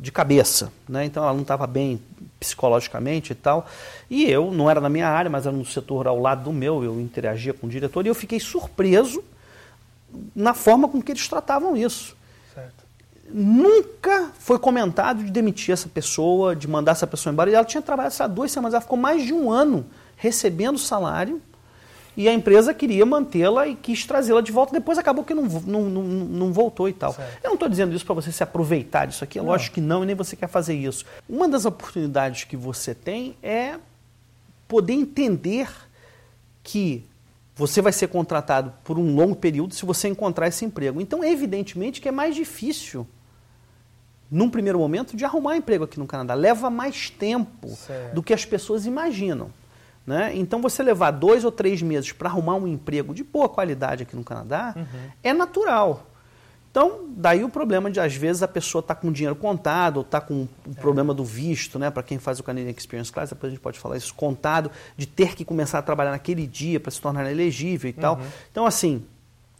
de 0.00 0.12
cabeça, 0.12 0.72
né? 0.88 1.04
então 1.04 1.22
ela 1.22 1.32
não 1.32 1.42
estava 1.42 1.66
bem 1.66 2.00
psicologicamente 2.38 3.32
e 3.32 3.34
tal. 3.34 3.66
E 4.10 4.24
eu, 4.24 4.50
não 4.50 4.70
era 4.70 4.80
na 4.80 4.88
minha 4.88 5.08
área, 5.08 5.30
mas 5.30 5.46
era 5.46 5.56
no 5.56 5.64
setor 5.64 6.06
ao 6.06 6.18
lado 6.20 6.44
do 6.44 6.52
meu, 6.52 6.84
eu 6.84 7.00
interagia 7.00 7.54
com 7.54 7.66
o 7.66 7.70
diretor 7.70 8.04
e 8.04 8.08
eu 8.08 8.14
fiquei 8.14 8.38
surpreso 8.38 9.24
na 10.34 10.54
forma 10.54 10.88
com 10.88 11.02
que 11.02 11.12
eles 11.12 11.26
tratavam 11.26 11.76
isso. 11.76 12.16
Nunca 13.28 14.30
foi 14.38 14.58
comentado 14.58 15.24
de 15.24 15.30
demitir 15.30 15.72
essa 15.72 15.88
pessoa, 15.88 16.54
de 16.54 16.68
mandar 16.68 16.92
essa 16.92 17.06
pessoa 17.06 17.32
embora. 17.32 17.50
E 17.50 17.54
ela 17.54 17.64
tinha 17.64 17.82
trabalhado 17.82 18.14
há 18.20 18.26
duas 18.26 18.52
semanas, 18.52 18.74
ela 18.74 18.80
ficou 18.80 18.98
mais 18.98 19.22
de 19.22 19.32
um 19.32 19.50
ano 19.50 19.86
recebendo 20.16 20.78
salário 20.78 21.40
e 22.16 22.28
a 22.28 22.32
empresa 22.32 22.72
queria 22.72 23.04
mantê-la 23.04 23.66
e 23.66 23.74
quis 23.74 24.06
trazê-la 24.06 24.40
de 24.40 24.52
volta. 24.52 24.72
Depois 24.72 24.98
acabou 24.98 25.24
que 25.24 25.34
não, 25.34 25.44
não, 25.44 25.82
não, 25.82 26.02
não 26.02 26.52
voltou 26.52 26.88
e 26.88 26.92
tal. 26.92 27.12
Certo. 27.12 27.38
Eu 27.42 27.48
não 27.48 27.54
estou 27.54 27.68
dizendo 27.68 27.94
isso 27.94 28.06
para 28.06 28.14
você 28.14 28.30
se 28.30 28.42
aproveitar 28.42 29.06
disso 29.06 29.24
aqui, 29.24 29.38
é 29.38 29.42
lógico 29.42 29.74
que 29.74 29.80
não, 29.80 30.02
e 30.02 30.06
nem 30.06 30.14
você 30.14 30.36
quer 30.36 30.48
fazer 30.48 30.74
isso. 30.74 31.04
Uma 31.28 31.48
das 31.48 31.64
oportunidades 31.64 32.44
que 32.44 32.56
você 32.56 32.94
tem 32.94 33.36
é 33.42 33.74
poder 34.68 34.92
entender 34.92 35.68
que 36.62 37.04
você 37.56 37.80
vai 37.80 37.92
ser 37.92 38.08
contratado 38.08 38.72
por 38.82 38.98
um 38.98 39.14
longo 39.14 39.36
período 39.36 39.74
se 39.74 39.84
você 39.84 40.08
encontrar 40.08 40.48
esse 40.48 40.64
emprego. 40.64 41.00
Então, 41.00 41.22
evidentemente 41.22 42.00
que 42.00 42.08
é 42.08 42.12
mais 42.12 42.34
difícil, 42.34 43.06
num 44.30 44.50
primeiro 44.50 44.78
momento, 44.78 45.16
de 45.16 45.24
arrumar 45.24 45.56
emprego 45.56 45.84
aqui 45.84 45.98
no 45.98 46.06
Canadá. 46.06 46.34
Leva 46.34 46.68
mais 46.68 47.10
tempo 47.10 47.68
certo. 47.68 48.14
do 48.14 48.22
que 48.22 48.34
as 48.34 48.44
pessoas 48.44 48.86
imaginam. 48.86 49.50
Né? 50.06 50.32
Então, 50.34 50.60
você 50.60 50.82
levar 50.82 51.12
dois 51.12 51.44
ou 51.44 51.52
três 51.52 51.80
meses 51.80 52.12
para 52.12 52.28
arrumar 52.28 52.56
um 52.56 52.66
emprego 52.66 53.14
de 53.14 53.22
boa 53.22 53.48
qualidade 53.48 54.02
aqui 54.02 54.16
no 54.16 54.24
Canadá 54.24 54.74
uhum. 54.76 55.10
é 55.22 55.32
natural. 55.32 56.10
Então, 56.74 57.04
daí 57.10 57.44
o 57.44 57.48
problema 57.48 57.88
de, 57.88 58.00
às 58.00 58.16
vezes, 58.16 58.42
a 58.42 58.48
pessoa 58.48 58.80
está 58.80 58.96
com 58.96 59.12
dinheiro 59.12 59.36
contado, 59.36 59.98
ou 59.98 60.02
está 60.02 60.20
com 60.20 60.42
o 60.42 60.48
é. 60.72 60.80
problema 60.80 61.14
do 61.14 61.24
visto, 61.24 61.78
né? 61.78 61.88
Para 61.88 62.02
quem 62.02 62.18
faz 62.18 62.40
o 62.40 62.42
Canadian 62.42 62.68
Experience 62.76 63.12
Class, 63.12 63.30
depois 63.30 63.52
a 63.52 63.54
gente 63.54 63.62
pode 63.62 63.78
falar 63.78 63.96
isso, 63.96 64.12
contado, 64.12 64.72
de 64.96 65.06
ter 65.06 65.36
que 65.36 65.44
começar 65.44 65.78
a 65.78 65.82
trabalhar 65.82 66.10
naquele 66.10 66.48
dia 66.48 66.80
para 66.80 66.90
se 66.90 67.00
tornar 67.00 67.30
elegível 67.30 67.88
e 67.88 67.92
tal. 67.92 68.16
Uhum. 68.16 68.26
Então, 68.50 68.66
assim, 68.66 69.06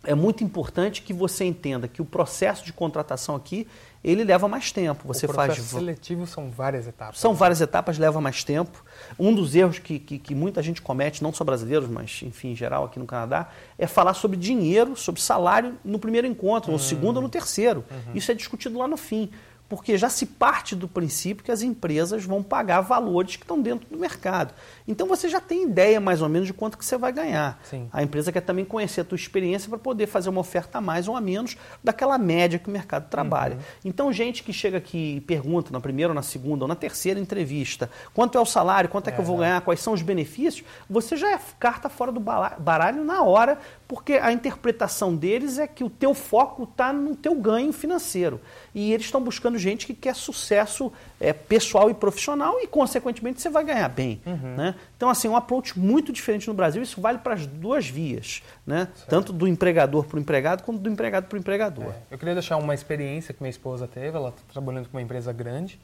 é 0.02 0.12
muito 0.12 0.42
importante 0.42 1.02
que 1.02 1.12
você 1.12 1.44
entenda 1.44 1.86
que 1.86 2.02
o 2.02 2.04
processo 2.04 2.64
de 2.64 2.72
contratação 2.72 3.36
aqui 3.36 3.68
ele 4.04 4.22
leva 4.22 4.46
mais 4.46 4.70
tempo. 4.70 5.08
Você 5.08 5.24
o 5.24 5.28
processo 5.30 5.62
faz 5.62 5.68
seletivo 5.70 6.26
são 6.26 6.50
várias 6.50 6.86
etapas. 6.86 7.18
São 7.18 7.34
várias 7.34 7.60
etapas, 7.60 7.96
leva 7.96 8.20
mais 8.20 8.44
tempo. 8.44 8.84
Um 9.18 9.34
dos 9.34 9.54
erros 9.54 9.78
que, 9.78 9.98
que, 9.98 10.18
que, 10.18 10.34
muita 10.34 10.62
gente 10.62 10.82
comete, 10.82 11.22
não 11.22 11.32
só 11.32 11.42
brasileiros, 11.42 11.88
mas 11.88 12.20
enfim 12.22 12.52
em 12.52 12.56
geral 12.56 12.84
aqui 12.84 12.98
no 12.98 13.06
Canadá, 13.06 13.48
é 13.78 13.86
falar 13.86 14.12
sobre 14.12 14.36
dinheiro, 14.36 14.94
sobre 14.94 15.22
salário 15.22 15.76
no 15.82 15.98
primeiro 15.98 16.26
encontro, 16.26 16.70
no 16.70 16.76
hum. 16.76 16.80
segundo 16.80 17.16
ou 17.16 17.22
no 17.22 17.28
terceiro. 17.28 17.84
Uhum. 17.90 18.12
Isso 18.14 18.30
é 18.30 18.34
discutido 18.34 18.78
lá 18.78 18.86
no 18.86 18.96
fim 18.96 19.30
porque 19.68 19.96
já 19.96 20.08
se 20.08 20.26
parte 20.26 20.76
do 20.76 20.86
princípio 20.86 21.44
que 21.44 21.50
as 21.50 21.62
empresas 21.62 22.24
vão 22.24 22.42
pagar 22.42 22.80
valores 22.80 23.36
que 23.36 23.42
estão 23.42 23.60
dentro 23.60 23.88
do 23.88 23.98
mercado. 23.98 24.54
Então 24.86 25.06
você 25.06 25.28
já 25.28 25.40
tem 25.40 25.64
ideia 25.64 26.00
mais 26.00 26.20
ou 26.20 26.28
menos 26.28 26.46
de 26.46 26.52
quanto 26.52 26.76
que 26.76 26.84
você 26.84 26.98
vai 26.98 27.12
ganhar. 27.12 27.58
Sim. 27.64 27.88
A 27.92 28.02
empresa 28.02 28.30
quer 28.30 28.42
também 28.42 28.64
conhecer 28.64 29.00
a 29.00 29.04
tua 29.04 29.16
experiência 29.16 29.68
para 29.68 29.78
poder 29.78 30.06
fazer 30.06 30.28
uma 30.28 30.40
oferta 30.40 30.78
a 30.78 30.80
mais 30.80 31.08
ou 31.08 31.16
a 31.16 31.20
menos 31.20 31.56
daquela 31.82 32.18
média 32.18 32.58
que 32.58 32.68
o 32.68 32.72
mercado 32.72 33.08
trabalha. 33.08 33.54
Uhum. 33.54 33.62
Então 33.86 34.12
gente 34.12 34.42
que 34.42 34.52
chega 34.52 34.78
aqui 34.78 35.16
e 35.16 35.20
pergunta 35.20 35.72
na 35.72 35.80
primeira, 35.80 36.10
ou 36.10 36.14
na 36.14 36.22
segunda 36.22 36.64
ou 36.64 36.68
na 36.68 36.76
terceira 36.76 37.18
entrevista 37.18 37.90
quanto 38.12 38.36
é 38.36 38.40
o 38.40 38.46
salário, 38.46 38.90
quanto 38.90 39.08
é, 39.08 39.10
é 39.10 39.14
que 39.14 39.20
eu 39.20 39.24
vou 39.24 39.36
é. 39.36 39.40
ganhar, 39.40 39.60
quais 39.62 39.80
são 39.80 39.92
os 39.92 40.02
benefícios, 40.02 40.64
você 40.88 41.16
já 41.16 41.32
é 41.32 41.40
carta 41.58 41.88
fora 41.88 42.12
do 42.12 42.20
baralho 42.20 43.02
na 43.02 43.22
hora, 43.22 43.58
porque 43.86 44.14
a 44.14 44.32
interpretação 44.32 45.14
deles 45.14 45.58
é 45.58 45.66
que 45.66 45.84
o 45.84 45.90
teu 45.90 46.14
foco 46.14 46.64
está 46.64 46.92
no 46.92 47.14
teu 47.14 47.34
ganho 47.34 47.72
financeiro. 47.72 48.40
E 48.74 48.92
eles 48.92 49.06
estão 49.06 49.20
buscando 49.22 49.58
gente 49.58 49.86
que 49.86 49.94
quer 49.94 50.14
sucesso 50.14 50.92
é, 51.20 51.32
pessoal 51.32 51.90
e 51.90 51.94
profissional 51.94 52.58
e, 52.60 52.66
consequentemente, 52.66 53.40
você 53.40 53.50
vai 53.50 53.64
ganhar 53.64 53.88
bem. 53.88 54.20
Uhum. 54.24 54.56
Né? 54.56 54.74
Então, 54.96 55.10
assim, 55.10 55.28
um 55.28 55.36
approach 55.36 55.78
muito 55.78 56.12
diferente 56.12 56.48
no 56.48 56.54
Brasil. 56.54 56.82
Isso 56.82 57.00
vale 57.00 57.18
para 57.18 57.34
as 57.34 57.46
duas 57.46 57.86
vias, 57.86 58.42
né? 58.66 58.88
tanto 59.08 59.32
do 59.32 59.46
empregador 59.46 60.04
para 60.04 60.16
o 60.16 60.20
empregado, 60.20 60.62
quanto 60.62 60.80
do 60.80 60.88
empregado 60.88 61.26
para 61.26 61.36
o 61.36 61.38
empregador. 61.38 61.90
É. 61.90 61.96
Eu 62.10 62.18
queria 62.18 62.34
deixar 62.34 62.56
uma 62.56 62.74
experiência 62.74 63.34
que 63.34 63.42
minha 63.42 63.50
esposa 63.50 63.86
teve. 63.86 64.16
Ela 64.16 64.30
está 64.30 64.42
trabalhando 64.52 64.88
com 64.88 64.96
uma 64.96 65.02
empresa 65.02 65.32
grande 65.32 65.78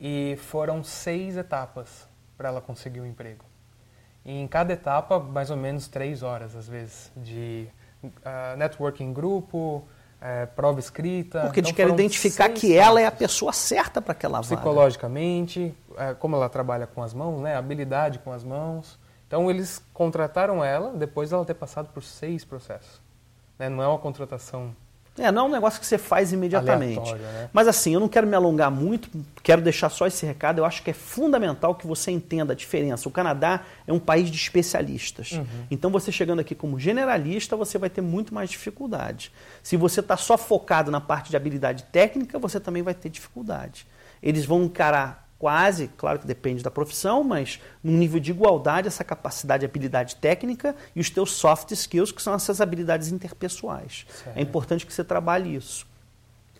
e 0.00 0.38
foram 0.42 0.82
seis 0.84 1.36
etapas 1.36 2.08
para 2.36 2.48
ela 2.48 2.60
conseguir 2.60 3.00
o 3.00 3.02
um 3.02 3.06
emprego. 3.06 3.49
E 4.24 4.40
em 4.40 4.46
cada 4.46 4.72
etapa, 4.72 5.18
mais 5.18 5.50
ou 5.50 5.56
menos 5.56 5.88
três 5.88 6.22
horas, 6.22 6.54
às 6.54 6.68
vezes, 6.68 7.10
de 7.16 7.66
uh, 8.04 8.56
networking 8.56 9.12
grupo, 9.12 9.84
é, 10.20 10.46
prova 10.46 10.78
escrita. 10.78 11.42
Porque 11.42 11.60
eles 11.60 11.70
então, 11.70 11.76
querem 11.76 11.94
identificar 11.94 12.48
que 12.50 12.76
ela 12.76 13.00
é 13.00 13.06
a 13.06 13.10
pessoa 13.10 13.52
certa 13.52 14.02
para 14.02 14.12
aquela 14.12 14.40
vaga. 14.40 14.56
Psicologicamente, 14.56 15.74
é, 15.96 16.14
como 16.14 16.36
ela 16.36 16.48
trabalha 16.48 16.86
com 16.86 17.02
as 17.02 17.14
mãos, 17.14 17.40
né, 17.40 17.56
habilidade 17.56 18.18
com 18.18 18.30
as 18.30 18.44
mãos. 18.44 18.98
Então 19.26 19.48
eles 19.48 19.82
contrataram 19.94 20.62
ela 20.62 20.92
depois 20.92 21.30
dela 21.30 21.44
ter 21.44 21.54
passado 21.54 21.88
por 21.92 22.02
seis 22.02 22.44
processos. 22.44 23.00
Né? 23.58 23.68
Não 23.68 23.82
é 23.82 23.86
uma 23.86 23.98
contratação 23.98 24.74
é, 25.20 25.30
não 25.30 25.42
é 25.42 25.48
um 25.48 25.52
negócio 25.52 25.78
que 25.78 25.86
você 25.86 25.98
faz 25.98 26.32
imediatamente. 26.32 27.14
Né? 27.14 27.50
Mas 27.52 27.68
assim, 27.68 27.92
eu 27.92 28.00
não 28.00 28.08
quero 28.08 28.26
me 28.26 28.34
alongar 28.34 28.70
muito, 28.70 29.10
quero 29.42 29.60
deixar 29.60 29.90
só 29.90 30.06
esse 30.06 30.24
recado. 30.24 30.58
Eu 30.58 30.64
acho 30.64 30.82
que 30.82 30.90
é 30.90 30.94
fundamental 30.94 31.74
que 31.74 31.86
você 31.86 32.10
entenda 32.10 32.52
a 32.52 32.56
diferença. 32.56 33.08
O 33.08 33.12
Canadá 33.12 33.60
é 33.86 33.92
um 33.92 33.98
país 33.98 34.30
de 34.30 34.36
especialistas. 34.36 35.32
Uhum. 35.32 35.46
Então, 35.70 35.90
você 35.90 36.10
chegando 36.10 36.40
aqui 36.40 36.54
como 36.54 36.78
generalista, 36.78 37.56
você 37.56 37.76
vai 37.78 37.90
ter 37.90 38.00
muito 38.00 38.34
mais 38.34 38.50
dificuldade. 38.50 39.32
Se 39.62 39.76
você 39.76 40.00
está 40.00 40.16
só 40.16 40.38
focado 40.38 40.90
na 40.90 41.00
parte 41.00 41.30
de 41.30 41.36
habilidade 41.36 41.84
técnica, 41.84 42.38
você 42.38 42.58
também 42.58 42.82
vai 42.82 42.94
ter 42.94 43.10
dificuldade. 43.10 43.86
Eles 44.22 44.44
vão 44.44 44.64
encarar 44.64 45.29
quase, 45.40 45.88
claro 45.96 46.18
que 46.18 46.26
depende 46.26 46.62
da 46.62 46.70
profissão, 46.70 47.24
mas 47.24 47.58
num 47.82 47.96
nível 47.96 48.20
de 48.20 48.30
igualdade, 48.30 48.86
essa 48.86 49.02
capacidade 49.02 49.64
e 49.64 49.66
habilidade 49.66 50.16
técnica 50.16 50.76
e 50.94 51.00
os 51.00 51.08
teus 51.08 51.32
soft 51.32 51.70
skills, 51.70 52.12
que 52.12 52.20
são 52.20 52.34
essas 52.34 52.60
habilidades 52.60 53.10
interpessoais. 53.10 54.06
Certo. 54.22 54.36
É 54.36 54.42
importante 54.42 54.84
que 54.84 54.92
você 54.92 55.02
trabalhe 55.02 55.56
isso. 55.56 55.86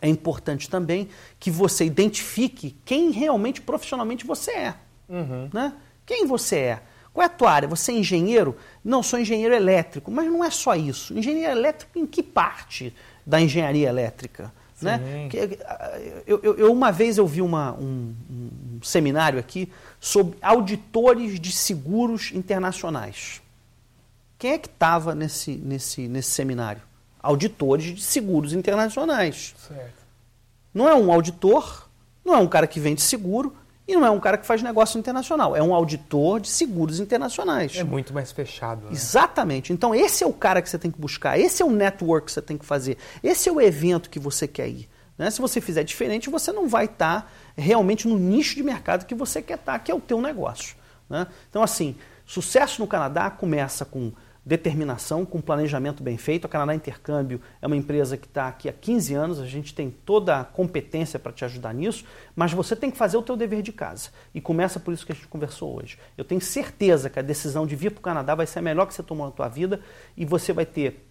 É 0.01 0.09
importante 0.09 0.71
também 0.71 1.11
que 1.39 1.51
você 1.51 1.85
identifique 1.85 2.75
quem 2.83 3.11
realmente 3.11 3.61
profissionalmente 3.61 4.27
você 4.27 4.51
é. 4.53 4.75
Uhum. 5.11 5.51
Né? 5.53 5.75
Quem 6.07 6.27
você 6.27 6.57
é? 6.57 6.83
Qual 7.13 7.23
é 7.23 7.27
a 7.27 7.29
tua 7.29 7.51
área? 7.51 7.69
Você 7.69 7.93
é 7.93 7.97
engenheiro? 7.97 8.57
Não, 8.83 9.03
sou 9.03 9.19
engenheiro 9.19 9.55
elétrico. 9.55 10.11
Mas 10.11 10.27
não 10.27 10.43
é 10.43 10.51
só 10.51 10.75
isso. 10.75 11.13
Engenheiro 11.13 11.53
elétrico 11.53 11.99
em 11.99 12.07
que 12.07 12.23
parte 12.23 12.95
da 13.27 13.39
engenharia 13.39 13.91
elétrica? 13.91 14.51
Né? 14.83 15.29
Eu, 16.27 16.41
eu, 16.43 16.57
eu, 16.57 16.73
uma 16.73 16.91
vez 16.91 17.19
eu 17.19 17.27
vi 17.27 17.43
uma, 17.43 17.73
um, 17.75 18.15
um, 18.31 18.51
seminário 18.87 19.39
aqui 19.39 19.71
sobre 19.99 20.39
auditores 20.41 21.39
de 21.39 21.53
seguros 21.53 22.33
internacionais. 22.33 23.43
Quem 24.39 24.53
é 24.53 24.59
que 24.59 24.69
estava 24.69 25.15
nesse, 25.15 25.53
nesse, 25.53 26.09
nesse 26.09 26.31
seminário? 26.31 26.83
Auditores 27.23 27.95
de 27.97 28.03
seguros 28.03 28.53
internacionais. 28.53 29.55
Certo. 29.69 30.01
Não 30.73 30.89
é 30.89 30.95
um 30.95 31.13
auditor, 31.13 31.89
não 32.25 32.35
é 32.35 32.39
um 32.39 32.47
cara 32.47 32.67
que 32.67 32.81
vende 32.81 33.03
seguro, 33.03 33.55
e 33.91 33.95
não 33.95 34.07
é 34.07 34.11
um 34.11 34.21
cara 34.21 34.39
que 34.39 34.47
faz 34.47 34.63
negócio 34.63 34.99
internacional, 34.99 35.57
é 35.57 35.63
um 35.63 35.75
auditor 35.75 36.41
de 36.41 36.49
seguros 36.49 37.01
internacionais. 37.01 37.77
É 37.77 37.83
muito 37.83 38.15
mais 38.15 38.31
fechado. 38.31 38.85
Né? 38.85 38.93
Exatamente. 38.93 39.73
Então, 39.73 39.93
esse 39.93 40.23
é 40.23 40.27
o 40.27 40.33
cara 40.33 40.63
que 40.63 40.71
você 40.71 40.79
tem 40.79 40.93
que 40.93 41.01
buscar, 41.01 41.39
esse 41.39 41.61
é 41.61 41.67
o 41.67 41.71
network 41.71 42.27
que 42.27 42.33
você 42.33 42.41
tem 42.41 42.57
que 42.57 42.65
fazer, 42.65 42.97
esse 43.21 43.49
é 43.49 43.53
o 43.53 43.61
evento 43.61 44.09
que 44.09 44.21
você 44.21 44.47
quer 44.47 44.69
ir. 44.69 44.89
Né? 45.21 45.31
Se 45.31 45.39
você 45.39 45.61
fizer 45.61 45.85
diferente, 45.85 46.31
você 46.31 46.51
não 46.51 46.67
vai 46.67 46.87
estar 46.87 47.21
tá 47.21 47.29
realmente 47.55 48.09
no 48.09 48.19
nicho 48.19 48.55
de 48.55 48.63
mercado 48.63 49.05
que 49.05 49.15
você 49.15 49.43
quer 49.43 49.59
estar, 49.59 49.73
tá, 49.75 49.79
que 49.79 49.93
é 49.93 49.95
o 49.95 50.01
teu 50.01 50.19
negócio. 50.19 50.75
Né? 51.11 51.27
Então, 51.51 51.63
assim, 51.63 51.95
sucesso 52.25 52.81
no 52.81 52.87
Canadá 52.87 53.29
começa 53.29 53.85
com 53.85 54.13
determinação, 54.47 55.27
com 55.27 55.39
planejamento 55.39 56.03
bem 56.03 56.17
feito. 56.17 56.47
A 56.47 56.49
Canadá 56.49 56.75
Intercâmbio 56.75 57.39
é 57.61 57.67
uma 57.67 57.77
empresa 57.77 58.17
que 58.17 58.27
está 58.27 58.49
aqui 58.49 58.67
há 58.67 58.73
15 58.73 59.13
anos, 59.13 59.41
a 59.41 59.47
gente 59.47 59.75
tem 59.75 59.91
toda 59.91 60.41
a 60.41 60.45
competência 60.45 61.19
para 61.19 61.33
te 61.33 61.45
ajudar 61.45 61.75
nisso, 61.75 62.03
mas 62.35 62.55
você 62.55 62.75
tem 62.75 62.91
que 62.91 62.97
fazer 62.97 63.19
o 63.19 63.23
teu 63.23 63.37
dever 63.37 63.61
de 63.61 63.73
casa. 63.73 64.09
E 64.35 64.41
começa 64.41 64.81
por 64.81 64.95
isso 64.95 65.05
que 65.05 65.13
a 65.13 65.15
gente 65.15 65.29
conversou 65.29 65.79
hoje. 65.79 65.99
Eu 66.17 66.25
tenho 66.25 66.41
certeza 66.41 67.11
que 67.11 67.19
a 67.19 67.23
decisão 67.23 67.67
de 67.67 67.77
vir 67.77 67.91
para 67.91 67.99
o 67.99 68.03
Canadá 68.03 68.35
vai 68.35 68.47
ser 68.47 68.61
a 68.61 68.63
melhor 68.63 68.87
que 68.87 68.95
você 68.95 69.03
tomou 69.03 69.27
na 69.27 69.33
tua 69.33 69.49
vida 69.49 69.83
e 70.17 70.25
você 70.25 70.51
vai 70.51 70.65
ter 70.65 71.07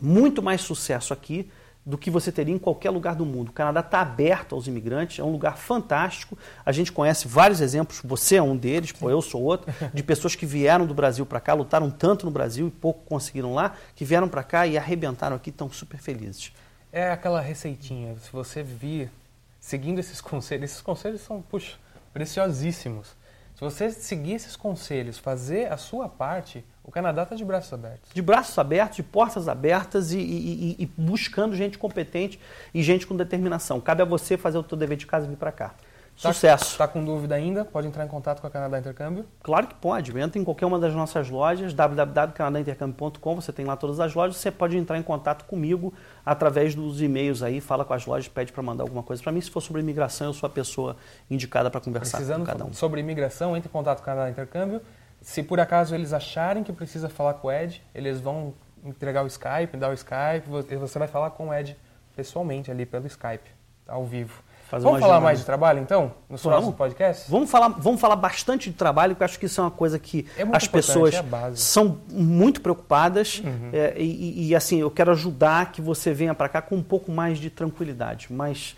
muito 0.00 0.42
mais 0.42 0.62
sucesso 0.62 1.12
aqui 1.12 1.48
do 1.84 1.98
que 1.98 2.10
você 2.10 2.30
teria 2.30 2.54
em 2.54 2.58
qualquer 2.58 2.90
lugar 2.90 3.16
do 3.16 3.26
mundo. 3.26 3.48
O 3.48 3.52
Canadá 3.52 3.80
está 3.80 4.00
aberto 4.00 4.54
aos 4.54 4.66
imigrantes, 4.68 5.18
é 5.18 5.24
um 5.24 5.32
lugar 5.32 5.56
fantástico. 5.56 6.38
A 6.64 6.70
gente 6.70 6.92
conhece 6.92 7.26
vários 7.26 7.60
exemplos, 7.60 8.00
você 8.04 8.36
é 8.36 8.42
um 8.42 8.56
deles, 8.56 8.92
pô, 8.92 9.10
eu 9.10 9.20
sou 9.20 9.42
outro, 9.42 9.72
de 9.92 10.02
pessoas 10.02 10.36
que 10.36 10.46
vieram 10.46 10.86
do 10.86 10.94
Brasil 10.94 11.26
para 11.26 11.40
cá, 11.40 11.54
lutaram 11.54 11.90
tanto 11.90 12.24
no 12.24 12.30
Brasil 12.30 12.68
e 12.68 12.70
pouco 12.70 13.04
conseguiram 13.04 13.54
lá, 13.54 13.74
que 13.96 14.04
vieram 14.04 14.28
para 14.28 14.44
cá 14.44 14.66
e 14.66 14.78
arrebentaram 14.78 15.36
aqui, 15.36 15.50
estão 15.50 15.70
super 15.70 15.98
felizes. 15.98 16.52
É 16.92 17.10
aquela 17.10 17.40
receitinha, 17.40 18.16
se 18.18 18.30
você 18.30 18.62
vir 18.62 19.10
seguindo 19.58 19.98
esses 19.98 20.20
conselhos, 20.22 20.70
esses 20.70 20.80
conselhos 20.80 21.20
são, 21.22 21.42
puxa, 21.42 21.76
preciosíssimos. 22.12 23.21
Se 23.54 23.60
você 23.60 23.90
seguir 23.90 24.32
esses 24.32 24.56
conselhos, 24.56 25.18
fazer 25.18 25.70
a 25.70 25.76
sua 25.76 26.08
parte, 26.08 26.64
o 26.82 26.90
Canadá 26.90 27.22
está 27.22 27.36
de 27.36 27.44
braços 27.44 27.72
abertos. 27.72 28.10
De 28.12 28.22
braços 28.22 28.58
abertos, 28.58 28.96
de 28.96 29.02
portas 29.02 29.48
abertas 29.48 30.12
e, 30.12 30.18
e, 30.18 30.76
e, 30.80 30.86
buscando 30.96 31.54
gente 31.54 31.78
competente 31.78 32.40
e 32.74 32.82
gente 32.82 33.06
com 33.06 33.14
determinação. 33.14 33.80
Cabe 33.80 34.02
a 34.02 34.04
você 34.04 34.36
fazer 34.36 34.58
o 34.58 34.64
seu 34.68 34.76
dever 34.76 34.96
de 34.96 35.06
casa 35.06 35.26
e 35.26 35.30
vir 35.30 35.36
para 35.36 35.52
cá. 35.52 35.74
Tá 36.22 36.32
Sucesso. 36.32 36.64
Está 36.66 36.86
com 36.86 37.04
dúvida 37.04 37.34
ainda? 37.34 37.64
Pode 37.64 37.88
entrar 37.88 38.04
em 38.04 38.08
contato 38.08 38.40
com 38.40 38.46
a 38.46 38.50
Canadá 38.50 38.78
Intercâmbio? 38.78 39.26
Claro 39.42 39.66
que 39.66 39.74
pode. 39.74 40.16
Entra 40.16 40.40
em 40.40 40.44
qualquer 40.44 40.66
uma 40.66 40.78
das 40.78 40.94
nossas 40.94 41.28
lojas, 41.28 41.74
www.canadaintercâmbio.com, 41.74 43.34
você 43.34 43.52
tem 43.52 43.64
lá 43.64 43.76
todas 43.76 43.98
as 43.98 44.14
lojas. 44.14 44.36
Você 44.36 44.50
pode 44.52 44.76
entrar 44.76 44.96
em 44.96 45.02
contato 45.02 45.44
comigo 45.46 45.92
através 46.24 46.76
dos 46.76 47.02
e-mails 47.02 47.42
aí, 47.42 47.60
fala 47.60 47.84
com 47.84 47.92
as 47.92 48.06
lojas, 48.06 48.28
pede 48.28 48.52
para 48.52 48.62
mandar 48.62 48.84
alguma 48.84 49.02
coisa 49.02 49.20
para 49.20 49.32
mim. 49.32 49.40
Se 49.40 49.50
for 49.50 49.60
sobre 49.60 49.82
imigração, 49.82 50.28
eu 50.28 50.32
sou 50.32 50.46
a 50.46 50.50
pessoa 50.50 50.96
indicada 51.28 51.68
para 51.68 51.80
conversar 51.80 52.18
Precisando 52.18 52.46
com 52.46 52.52
cada 52.52 52.64
um. 52.66 52.72
sobre 52.72 53.00
imigração, 53.00 53.56
entre 53.56 53.68
em 53.68 53.72
contato 53.72 53.98
com 53.98 54.04
a 54.04 54.14
Canadá 54.14 54.30
Intercâmbio. 54.30 54.80
Se 55.20 55.42
por 55.42 55.58
acaso 55.58 55.92
eles 55.92 56.12
acharem 56.12 56.62
que 56.62 56.72
precisa 56.72 57.08
falar 57.08 57.34
com 57.34 57.48
o 57.48 57.52
Ed, 57.52 57.82
eles 57.92 58.20
vão 58.20 58.54
entregar 58.84 59.24
o 59.24 59.26
Skype, 59.26 59.76
dar 59.76 59.90
o 59.90 59.92
Skype, 59.92 60.48
você 60.78 60.98
vai 61.00 61.08
falar 61.08 61.30
com 61.30 61.48
o 61.48 61.54
Ed 61.54 61.76
pessoalmente 62.14 62.70
ali 62.70 62.86
pelo 62.86 63.08
Skype, 63.08 63.50
ao 63.88 64.04
vivo. 64.04 64.40
Fazer 64.72 64.86
vamos 64.86 65.00
falar 65.00 65.20
mais 65.20 65.38
de 65.38 65.44
trabalho, 65.44 65.80
então, 65.80 66.14
nos 66.30 66.42
vamos. 66.42 66.56
próximos 66.56 66.74
podcasts? 66.76 67.28
Vamos 67.28 67.50
falar, 67.50 67.68
vamos 67.68 68.00
falar 68.00 68.16
bastante 68.16 68.70
de 68.70 68.74
trabalho, 68.74 69.14
porque 69.14 69.24
acho 69.24 69.38
que 69.38 69.44
isso 69.44 69.60
é 69.60 69.64
uma 69.64 69.70
coisa 69.70 69.98
que 69.98 70.26
é 70.34 70.46
as 70.50 70.66
pessoas 70.66 71.12
é 71.12 71.22
são 71.54 71.98
muito 72.08 72.62
preocupadas. 72.62 73.42
Uhum. 73.44 73.68
É, 73.70 73.92
e, 73.98 74.48
e, 74.48 74.56
assim, 74.56 74.80
eu 74.80 74.90
quero 74.90 75.10
ajudar 75.10 75.72
que 75.72 75.82
você 75.82 76.14
venha 76.14 76.34
para 76.34 76.48
cá 76.48 76.62
com 76.62 76.74
um 76.74 76.82
pouco 76.82 77.12
mais 77.12 77.36
de 77.36 77.50
tranquilidade. 77.50 78.28
Mas, 78.30 78.74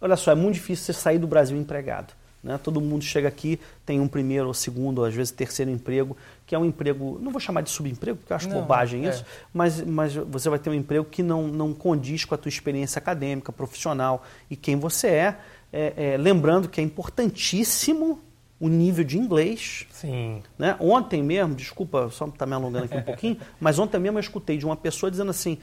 olha 0.00 0.16
só, 0.16 0.30
é 0.30 0.36
muito 0.36 0.54
difícil 0.54 0.84
você 0.84 0.92
sair 0.92 1.18
do 1.18 1.26
Brasil 1.26 1.58
empregado. 1.58 2.14
Né? 2.42 2.58
Todo 2.62 2.80
mundo 2.80 3.04
chega 3.04 3.28
aqui, 3.28 3.60
tem 3.84 4.00
um 4.00 4.08
primeiro 4.08 4.46
ou 4.46 4.54
segundo, 4.54 5.00
ou 5.00 5.04
às 5.04 5.14
vezes 5.14 5.30
terceiro 5.30 5.70
emprego, 5.70 6.16
que 6.46 6.54
é 6.54 6.58
um 6.58 6.64
emprego, 6.64 7.18
não 7.20 7.30
vou 7.30 7.40
chamar 7.40 7.60
de 7.60 7.70
subemprego, 7.70 8.18
porque 8.18 8.32
eu 8.32 8.36
acho 8.36 8.48
não, 8.48 8.60
bobagem 8.60 9.06
é. 9.06 9.10
isso, 9.10 9.24
mas, 9.52 9.80
mas 9.82 10.14
você 10.14 10.48
vai 10.48 10.58
ter 10.58 10.70
um 10.70 10.74
emprego 10.74 11.04
que 11.04 11.22
não, 11.22 11.46
não 11.46 11.74
condiz 11.74 12.24
com 12.24 12.34
a 12.34 12.38
tua 12.38 12.48
experiência 12.48 12.98
acadêmica, 12.98 13.52
profissional 13.52 14.24
e 14.50 14.56
quem 14.56 14.76
você 14.76 15.08
é. 15.08 15.36
é, 15.72 16.12
é 16.12 16.16
lembrando 16.16 16.68
que 16.68 16.80
é 16.80 16.84
importantíssimo 16.84 18.20
o 18.60 18.68
nível 18.68 19.02
de 19.02 19.18
inglês. 19.18 19.86
Sim. 19.90 20.42
Né? 20.58 20.76
Ontem 20.78 21.22
mesmo, 21.22 21.54
desculpa, 21.54 22.10
só 22.10 22.26
estar 22.26 22.38
tá 22.38 22.46
me 22.46 22.52
alongando 22.52 22.84
aqui 22.84 22.96
um 22.96 23.02
pouquinho, 23.02 23.38
mas 23.58 23.78
ontem 23.78 23.98
mesmo 23.98 24.18
eu 24.18 24.20
escutei 24.20 24.58
de 24.58 24.66
uma 24.66 24.76
pessoa 24.76 25.10
dizendo 25.10 25.30
assim, 25.30 25.58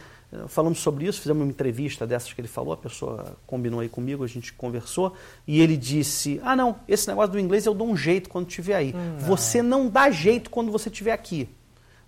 falamos 0.48 0.80
sobre 0.80 1.06
isso, 1.06 1.22
fizemos 1.22 1.44
uma 1.44 1.50
entrevista 1.50 2.06
dessas 2.06 2.34
que 2.34 2.42
ele 2.42 2.48
falou, 2.48 2.74
a 2.74 2.78
pessoa 2.78 3.38
combinou 3.46 3.80
aí 3.80 3.88
comigo, 3.88 4.24
a 4.24 4.28
gente 4.28 4.52
conversou, 4.54 5.16
e 5.48 5.62
ele 5.62 5.78
disse: 5.78 6.42
Ah, 6.44 6.56
não, 6.56 6.78
esse 6.88 7.08
negócio 7.08 7.32
do 7.32 7.40
inglês 7.40 7.66
eu 7.66 7.74
dou 7.74 7.88
um 7.88 7.96
jeito 7.96 8.30
quando 8.30 8.48
estiver 8.48 8.76
aí. 8.76 8.94
Hum, 8.94 9.18
não. 9.20 9.28
Você 9.28 9.62
não 9.62 9.88
dá 9.88 10.12
jeito 10.12 10.50
quando 10.50 10.72
você 10.72 10.90
estiver 10.90 11.14
aqui. 11.14 11.48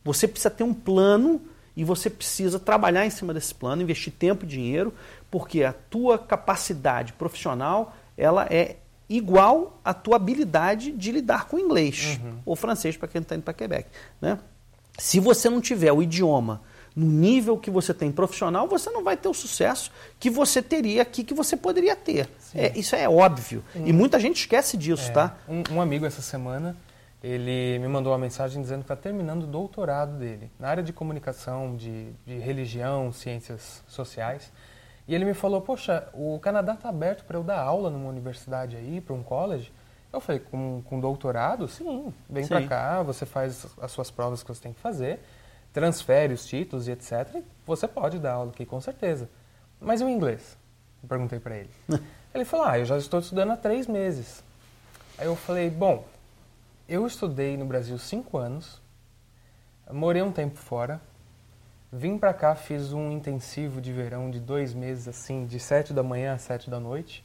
Você 0.04 0.28
precisa 0.28 0.50
ter 0.50 0.64
um 0.64 0.74
plano 0.74 1.42
e 1.76 1.84
você 1.84 2.10
precisa 2.10 2.60
trabalhar 2.60 3.06
em 3.06 3.10
cima 3.10 3.34
desse 3.34 3.56
plano, 3.56 3.82
investir 3.82 4.12
tempo 4.12 4.44
e 4.44 4.48
dinheiro, 4.48 4.94
porque 5.32 5.64
a 5.64 5.72
tua 5.72 6.18
capacidade 6.18 7.14
profissional 7.14 7.96
ela 8.18 8.46
é 8.50 8.78
igual 9.10 9.80
à 9.84 9.94
tua 9.94 10.18
habilidade 10.18 10.92
de 10.92 11.12
lidar 11.12 11.48
com 11.48 11.58
inglês 11.58 12.20
uhum. 12.22 12.40
ou 12.46 12.56
francês 12.56 12.98
para 12.98 13.08
quem 13.08 13.22
está 13.22 13.36
indo 13.36 13.44
para 13.44 13.54
Quebec. 13.54 13.90
Né? 14.22 14.38
Se 14.98 15.20
você 15.20 15.50
não 15.50 15.62
tiver 15.62 15.92
o 15.92 16.04
idioma 16.04 16.62
no 17.00 17.06
nível 17.06 17.58
que 17.58 17.72
você 17.72 17.94
tem 17.94 18.12
profissional, 18.12 18.68
você 18.68 18.90
não 18.90 19.04
vai 19.04 19.16
ter 19.16 19.30
o 19.30 19.34
sucesso 19.34 19.90
que 20.20 20.30
você 20.30 20.62
teria 20.62 21.02
aqui, 21.02 21.24
que 21.24 21.34
você 21.34 21.56
poderia 21.56 21.96
ter. 21.96 22.30
É, 22.54 22.78
isso 22.78 22.94
é 22.94 23.08
óbvio. 23.08 23.64
Um, 23.74 23.88
e 23.88 23.94
muita 23.94 24.20
gente 24.20 24.42
esquece 24.42 24.76
disso, 24.76 25.10
é, 25.10 25.14
tá? 25.14 25.38
Um, 25.48 25.64
um, 25.76 25.82
amigo 25.82 26.06
essa 26.06 26.22
semana, 26.22 26.76
ele 27.24 27.80
me 27.80 27.88
mandou 27.88 28.12
uma 28.12 28.20
mensagem 28.20 28.62
dizendo 28.62 28.80
que 28.80 28.92
está 28.92 28.98
terminando 28.98 29.44
o 29.44 29.48
doutorado 29.48 30.18
dele 30.18 30.52
na 30.60 30.68
área 30.68 30.84
de 30.84 30.92
comunicação, 30.92 31.76
de, 31.78 32.12
de 32.26 32.38
religião, 32.38 33.14
ciências 33.14 33.82
sociais. 33.88 34.52
E 35.08 35.16
ele 35.16 35.24
me 35.24 35.34
falou, 35.34 35.62
poxa, 35.62 36.08
o 36.14 36.38
Canadá 36.40 36.74
está 36.74 36.90
aberto 36.90 37.24
para 37.24 37.38
eu 37.38 37.44
dar 37.44 37.60
aula 37.62 37.90
numa 37.90 38.10
universidade 38.10 38.76
aí, 38.76 39.00
para 39.00 39.16
um 39.16 39.24
college. 39.24 39.72
Eu 40.12 40.20
falei, 40.20 40.42
com, 40.52 40.82
com 40.84 41.00
doutorado? 41.00 41.68
Sim, 41.68 42.14
vem 42.30 42.46
para 42.46 42.68
cá, 42.68 43.04
você 43.04 43.26
faz 43.26 43.66
as 43.82 43.92
suas 43.92 44.12
provas 44.12 44.44
que 44.44 44.50
você 44.50 44.62
tem 44.62 44.74
que 44.74 44.82
fazer 44.82 45.20
transfere 45.74 46.34
os 46.34 46.46
títulos 46.46 46.88
e 46.88 46.92
etc., 46.92 47.42
você 47.66 47.88
pode 47.88 48.20
dar 48.20 48.34
aula 48.34 48.52
aqui, 48.52 48.66
com 48.66 48.82
certeza. 48.82 49.30
Mas 49.80 50.02
e 50.02 50.04
o 50.04 50.10
inglês? 50.10 50.58
Eu 51.02 51.08
perguntei 51.08 51.40
para 51.40 51.58
ele. 51.58 51.70
ele 52.34 52.46
falou, 52.46 52.66
ah, 52.66 52.80
eu 52.80 52.86
já 52.86 52.98
estou 52.98 53.20
estudando 53.20 53.52
há 53.52 53.58
três 53.58 53.88
meses. 53.88 54.44
Aí 55.18 55.26
eu 55.26 55.36
falei, 55.36 55.70
bom, 55.70 56.06
eu 56.88 57.06
estudei 57.06 57.56
no 57.56 57.66
Brasil 57.66 57.98
cinco 57.98 58.38
anos, 58.38 58.82
morei 59.92 60.22
um 60.22 60.32
tempo 60.32 60.58
fora, 60.58 61.00
vim 61.92 62.18
para 62.18 62.34
cá, 62.34 62.56
fiz 62.56 62.94
um 62.94 63.12
intensivo 63.12 63.82
de 63.82 63.92
verão 63.92 64.32
de 64.32 64.40
dois 64.40 64.74
meses, 64.74 65.08
assim, 65.08 65.46
de 65.46 65.60
sete 65.60 65.94
da 65.94 66.04
manhã 66.04 66.34
às 66.34 66.42
sete 66.42 66.70
da 66.70 66.80
noite. 66.80 67.24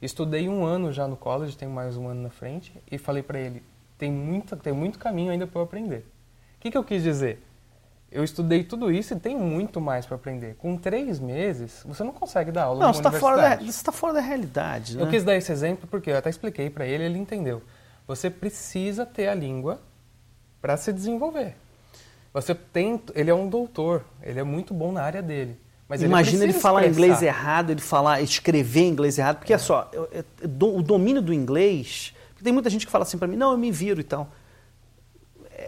Estudei 0.00 0.48
um 0.48 0.64
ano 0.64 0.92
já 0.92 1.06
no 1.06 1.16
college, 1.16 1.56
tenho 1.56 1.70
mais 1.70 1.96
um 1.96 2.08
ano 2.08 2.22
na 2.22 2.30
frente, 2.30 2.72
e 2.90 2.98
falei 2.98 3.22
para 3.22 3.38
ele, 3.38 3.62
tem, 3.98 4.10
muita, 4.10 4.56
tem 4.56 4.72
muito 4.72 4.98
caminho 4.98 5.30
ainda 5.30 5.46
para 5.46 5.60
eu 5.60 5.64
aprender. 5.64 6.06
O 6.56 6.60
que, 6.60 6.70
que 6.70 6.76
eu 6.76 6.84
quis 6.84 7.02
dizer? 7.02 7.42
Eu 8.12 8.22
estudei 8.22 8.62
tudo 8.62 8.90
isso 8.90 9.14
e 9.14 9.18
tem 9.18 9.36
muito 9.36 9.80
mais 9.80 10.04
para 10.04 10.16
aprender. 10.16 10.54
Com 10.56 10.76
três 10.76 11.18
meses, 11.18 11.82
você 11.84 12.04
não 12.04 12.12
consegue 12.12 12.52
dar 12.52 12.64
aula 12.64 12.84
não, 12.84 12.92
você 12.92 13.00
está 13.00 13.10
fora 13.10 13.36
da 13.36 13.56
Você 13.56 13.64
está 13.64 13.92
fora 13.92 14.12
da 14.12 14.20
realidade. 14.20 14.96
Né? 14.96 15.02
Eu 15.02 15.08
quis 15.08 15.24
dar 15.24 15.34
esse 15.34 15.50
exemplo 15.50 15.88
porque 15.90 16.10
eu 16.10 16.16
até 16.16 16.28
expliquei 16.28 16.68
para 16.68 16.86
ele, 16.86 17.04
ele 17.04 17.18
entendeu. 17.18 17.62
Você 18.06 18.28
precisa 18.28 19.06
ter 19.06 19.28
a 19.28 19.34
língua 19.34 19.80
para 20.60 20.76
se 20.76 20.92
desenvolver. 20.92 21.56
Você 22.34 22.54
tem, 22.54 23.00
ele 23.14 23.30
é 23.30 23.34
um 23.34 23.48
doutor, 23.48 24.04
ele 24.22 24.38
é 24.38 24.44
muito 24.44 24.72
bom 24.74 24.92
na 24.92 25.02
área 25.02 25.22
dele. 25.22 25.58
Mas 25.88 26.02
Imagina 26.02 26.44
ele, 26.44 26.52
ele 26.52 26.58
falar 26.58 26.86
expressar. 26.86 27.00
inglês 27.00 27.22
errado, 27.22 27.70
ele 27.70 27.80
falar, 27.80 28.22
escrever 28.22 28.86
inglês 28.86 29.18
errado, 29.18 29.38
porque 29.38 29.52
é, 29.52 29.56
é 29.56 29.58
só, 29.58 29.90
eu, 29.92 30.08
eu, 30.12 30.74
o 30.74 30.82
domínio 30.82 31.20
do 31.20 31.34
inglês, 31.34 32.14
tem 32.42 32.52
muita 32.52 32.70
gente 32.70 32.86
que 32.86 32.92
fala 32.92 33.02
assim 33.02 33.18
para 33.18 33.28
mim, 33.28 33.36
não, 33.36 33.52
eu 33.52 33.58
me 33.58 33.70
viro 33.70 34.00
e 34.00 34.04
tal 34.04 34.30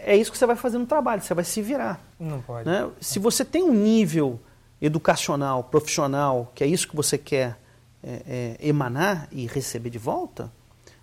é 0.07 0.17
isso 0.17 0.31
que 0.31 0.39
você 0.39 0.47
vai 0.47 0.57
fazer 0.57 0.79
no 0.79 0.87
trabalho, 0.87 1.23
você 1.23 1.35
vai 1.35 1.45
se 1.45 1.61
virar. 1.63 2.01
Não 2.19 2.41
pode. 2.41 2.69
Né? 2.69 2.89
Se 3.01 3.19
você 3.19 3.45
tem 3.45 3.63
um 3.63 3.73
nível 3.73 4.41
educacional, 4.81 5.65
profissional, 5.65 6.53
que 6.55 6.63
é 6.63 6.67
isso 6.67 6.89
que 6.89 6.95
você 6.95 7.17
quer 7.17 7.59
é, 8.03 8.57
é, 8.61 8.69
emanar 8.69 9.29
e 9.33 9.47
receber 9.47 9.91
de 9.91 9.99
volta, 9.99 10.53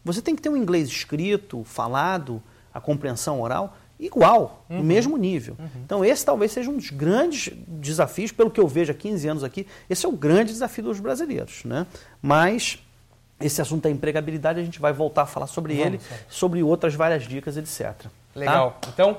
você 0.04 0.22
tem 0.22 0.36
que 0.36 0.42
ter 0.42 0.50
um 0.50 0.58
inglês 0.58 0.88
escrito, 0.88 1.64
falado, 1.64 2.42
a 2.74 2.80
compreensão 2.80 3.42
oral 3.42 3.78
igual, 4.00 4.66
uhum. 4.68 4.78
no 4.78 4.84
mesmo 4.84 5.16
nível. 5.16 5.56
Uhum. 5.60 5.82
Então, 5.86 6.04
esse 6.04 6.26
talvez 6.26 6.52
seja 6.52 6.72
um 6.72 6.76
dos 6.76 6.90
grandes 6.90 7.54
desafios, 7.68 8.32
pelo 8.32 8.50
que 8.50 8.60
eu 8.60 8.68
vejo 8.68 8.92
há 8.92 8.96
15 8.96 9.28
anos 9.28 9.44
aqui, 9.44 9.68
esse 9.88 10.06
é 10.08 10.10
o 10.10 10.12
grande 10.12 10.52
desafio 10.52 10.86
dos 10.86 11.00
brasileiros. 11.00 11.64
Né? 11.64 11.86
Mas 12.20 12.80
esse 13.40 13.62
assunto 13.62 13.84
da 13.84 13.92
empregabilidade, 13.92 14.60
a 14.60 14.64
gente 14.64 14.80
vai 14.80 14.92
voltar 14.92 15.24
a 15.24 15.26
falar 15.28 15.46
sobre 15.46 15.76
Vamos, 15.76 15.88
ele, 15.88 16.00
sobre 16.28 16.64
outras 16.64 16.96
várias 16.96 17.24
dicas, 17.24 17.58
etc. 17.58 18.08
Legal. 18.36 18.78
Tá? 18.82 18.90
Então, 18.94 19.18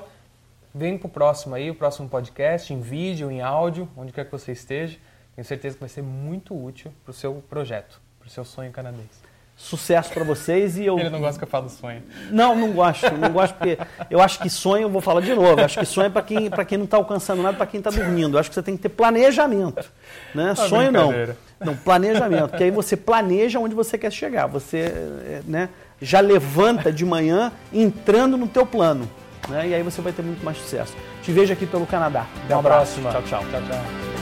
vem 0.73 0.97
pro 0.97 1.09
próximo 1.09 1.55
aí, 1.55 1.69
o 1.69 1.75
próximo 1.75 2.09
podcast, 2.09 2.73
em 2.73 2.81
vídeo, 2.81 3.29
em 3.31 3.41
áudio, 3.41 3.87
onde 3.95 4.11
quer 4.11 4.25
que 4.25 4.31
você 4.31 4.51
esteja. 4.51 4.97
Tenho 5.35 5.45
certeza 5.45 5.75
que 5.75 5.79
vai 5.79 5.89
ser 5.89 6.03
muito 6.03 6.53
útil 6.53 6.91
para 7.03 7.11
o 7.11 7.13
seu 7.13 7.43
projeto, 7.49 7.99
para 8.19 8.27
o 8.27 8.29
seu 8.29 8.45
sonho 8.45 8.71
canadense. 8.71 9.23
Sucesso 9.55 10.11
para 10.11 10.23
vocês 10.23 10.77
e 10.77 10.85
eu. 10.85 10.97
Ele 10.97 11.11
não 11.11 11.19
gosta 11.19 11.37
que 11.37 11.43
eu 11.43 11.47
fale 11.47 11.65
do 11.65 11.71
sonho. 11.71 12.01
Não, 12.31 12.55
não 12.55 12.71
gosto. 12.73 13.11
Não 13.15 13.31
gosto 13.31 13.55
porque 13.55 13.77
eu 14.09 14.19
acho 14.19 14.39
que 14.39 14.49
sonho, 14.49 14.83
eu 14.83 14.89
vou 14.89 14.99
falar 14.99 15.21
de 15.21 15.33
novo, 15.33 15.61
acho 15.61 15.79
que 15.79 15.85
sonho 15.85 16.07
é 16.07 16.09
para 16.09 16.23
quem, 16.23 16.49
quem 16.49 16.77
não 16.77 16.85
está 16.85 16.97
alcançando 16.97 17.43
nada, 17.43 17.55
para 17.55 17.67
quem 17.67 17.77
está 17.77 17.91
dormindo. 17.91 18.35
Eu 18.35 18.39
acho 18.39 18.49
que 18.49 18.55
você 18.55 18.63
tem 18.63 18.75
que 18.75 18.81
ter 18.81 18.89
planejamento. 18.89 19.91
Né? 20.33 20.53
Tá 20.55 20.67
sonho 20.67 20.91
não. 20.91 21.11
Não, 21.59 21.77
planejamento. 21.77 22.49
Porque 22.49 22.63
aí 22.63 22.71
você 22.71 22.97
planeja 22.97 23.59
onde 23.59 23.75
você 23.75 23.97
quer 23.97 24.11
chegar. 24.11 24.47
Você, 24.47 24.77
é, 24.79 25.41
né? 25.45 25.69
Já 26.03 26.19
levanta 26.19 26.91
de 26.91 27.05
manhã 27.05 27.51
entrando 27.71 28.37
no 28.37 28.47
teu 28.47 28.65
plano. 28.65 29.09
Né? 29.47 29.69
E 29.69 29.73
aí 29.73 29.83
você 29.83 30.01
vai 30.01 30.11
ter 30.11 30.21
muito 30.21 30.43
mais 30.43 30.57
sucesso. 30.57 30.93
Te 31.21 31.31
vejo 31.31 31.51
aqui 31.51 31.65
pelo 31.65 31.85
Canadá. 31.85 32.27
Até 32.45 32.55
um 32.55 32.59
abraço. 32.59 33.01
Tchau, 33.01 33.23
tchau. 33.23 33.43
tchau, 33.49 33.61
tchau. 33.61 34.12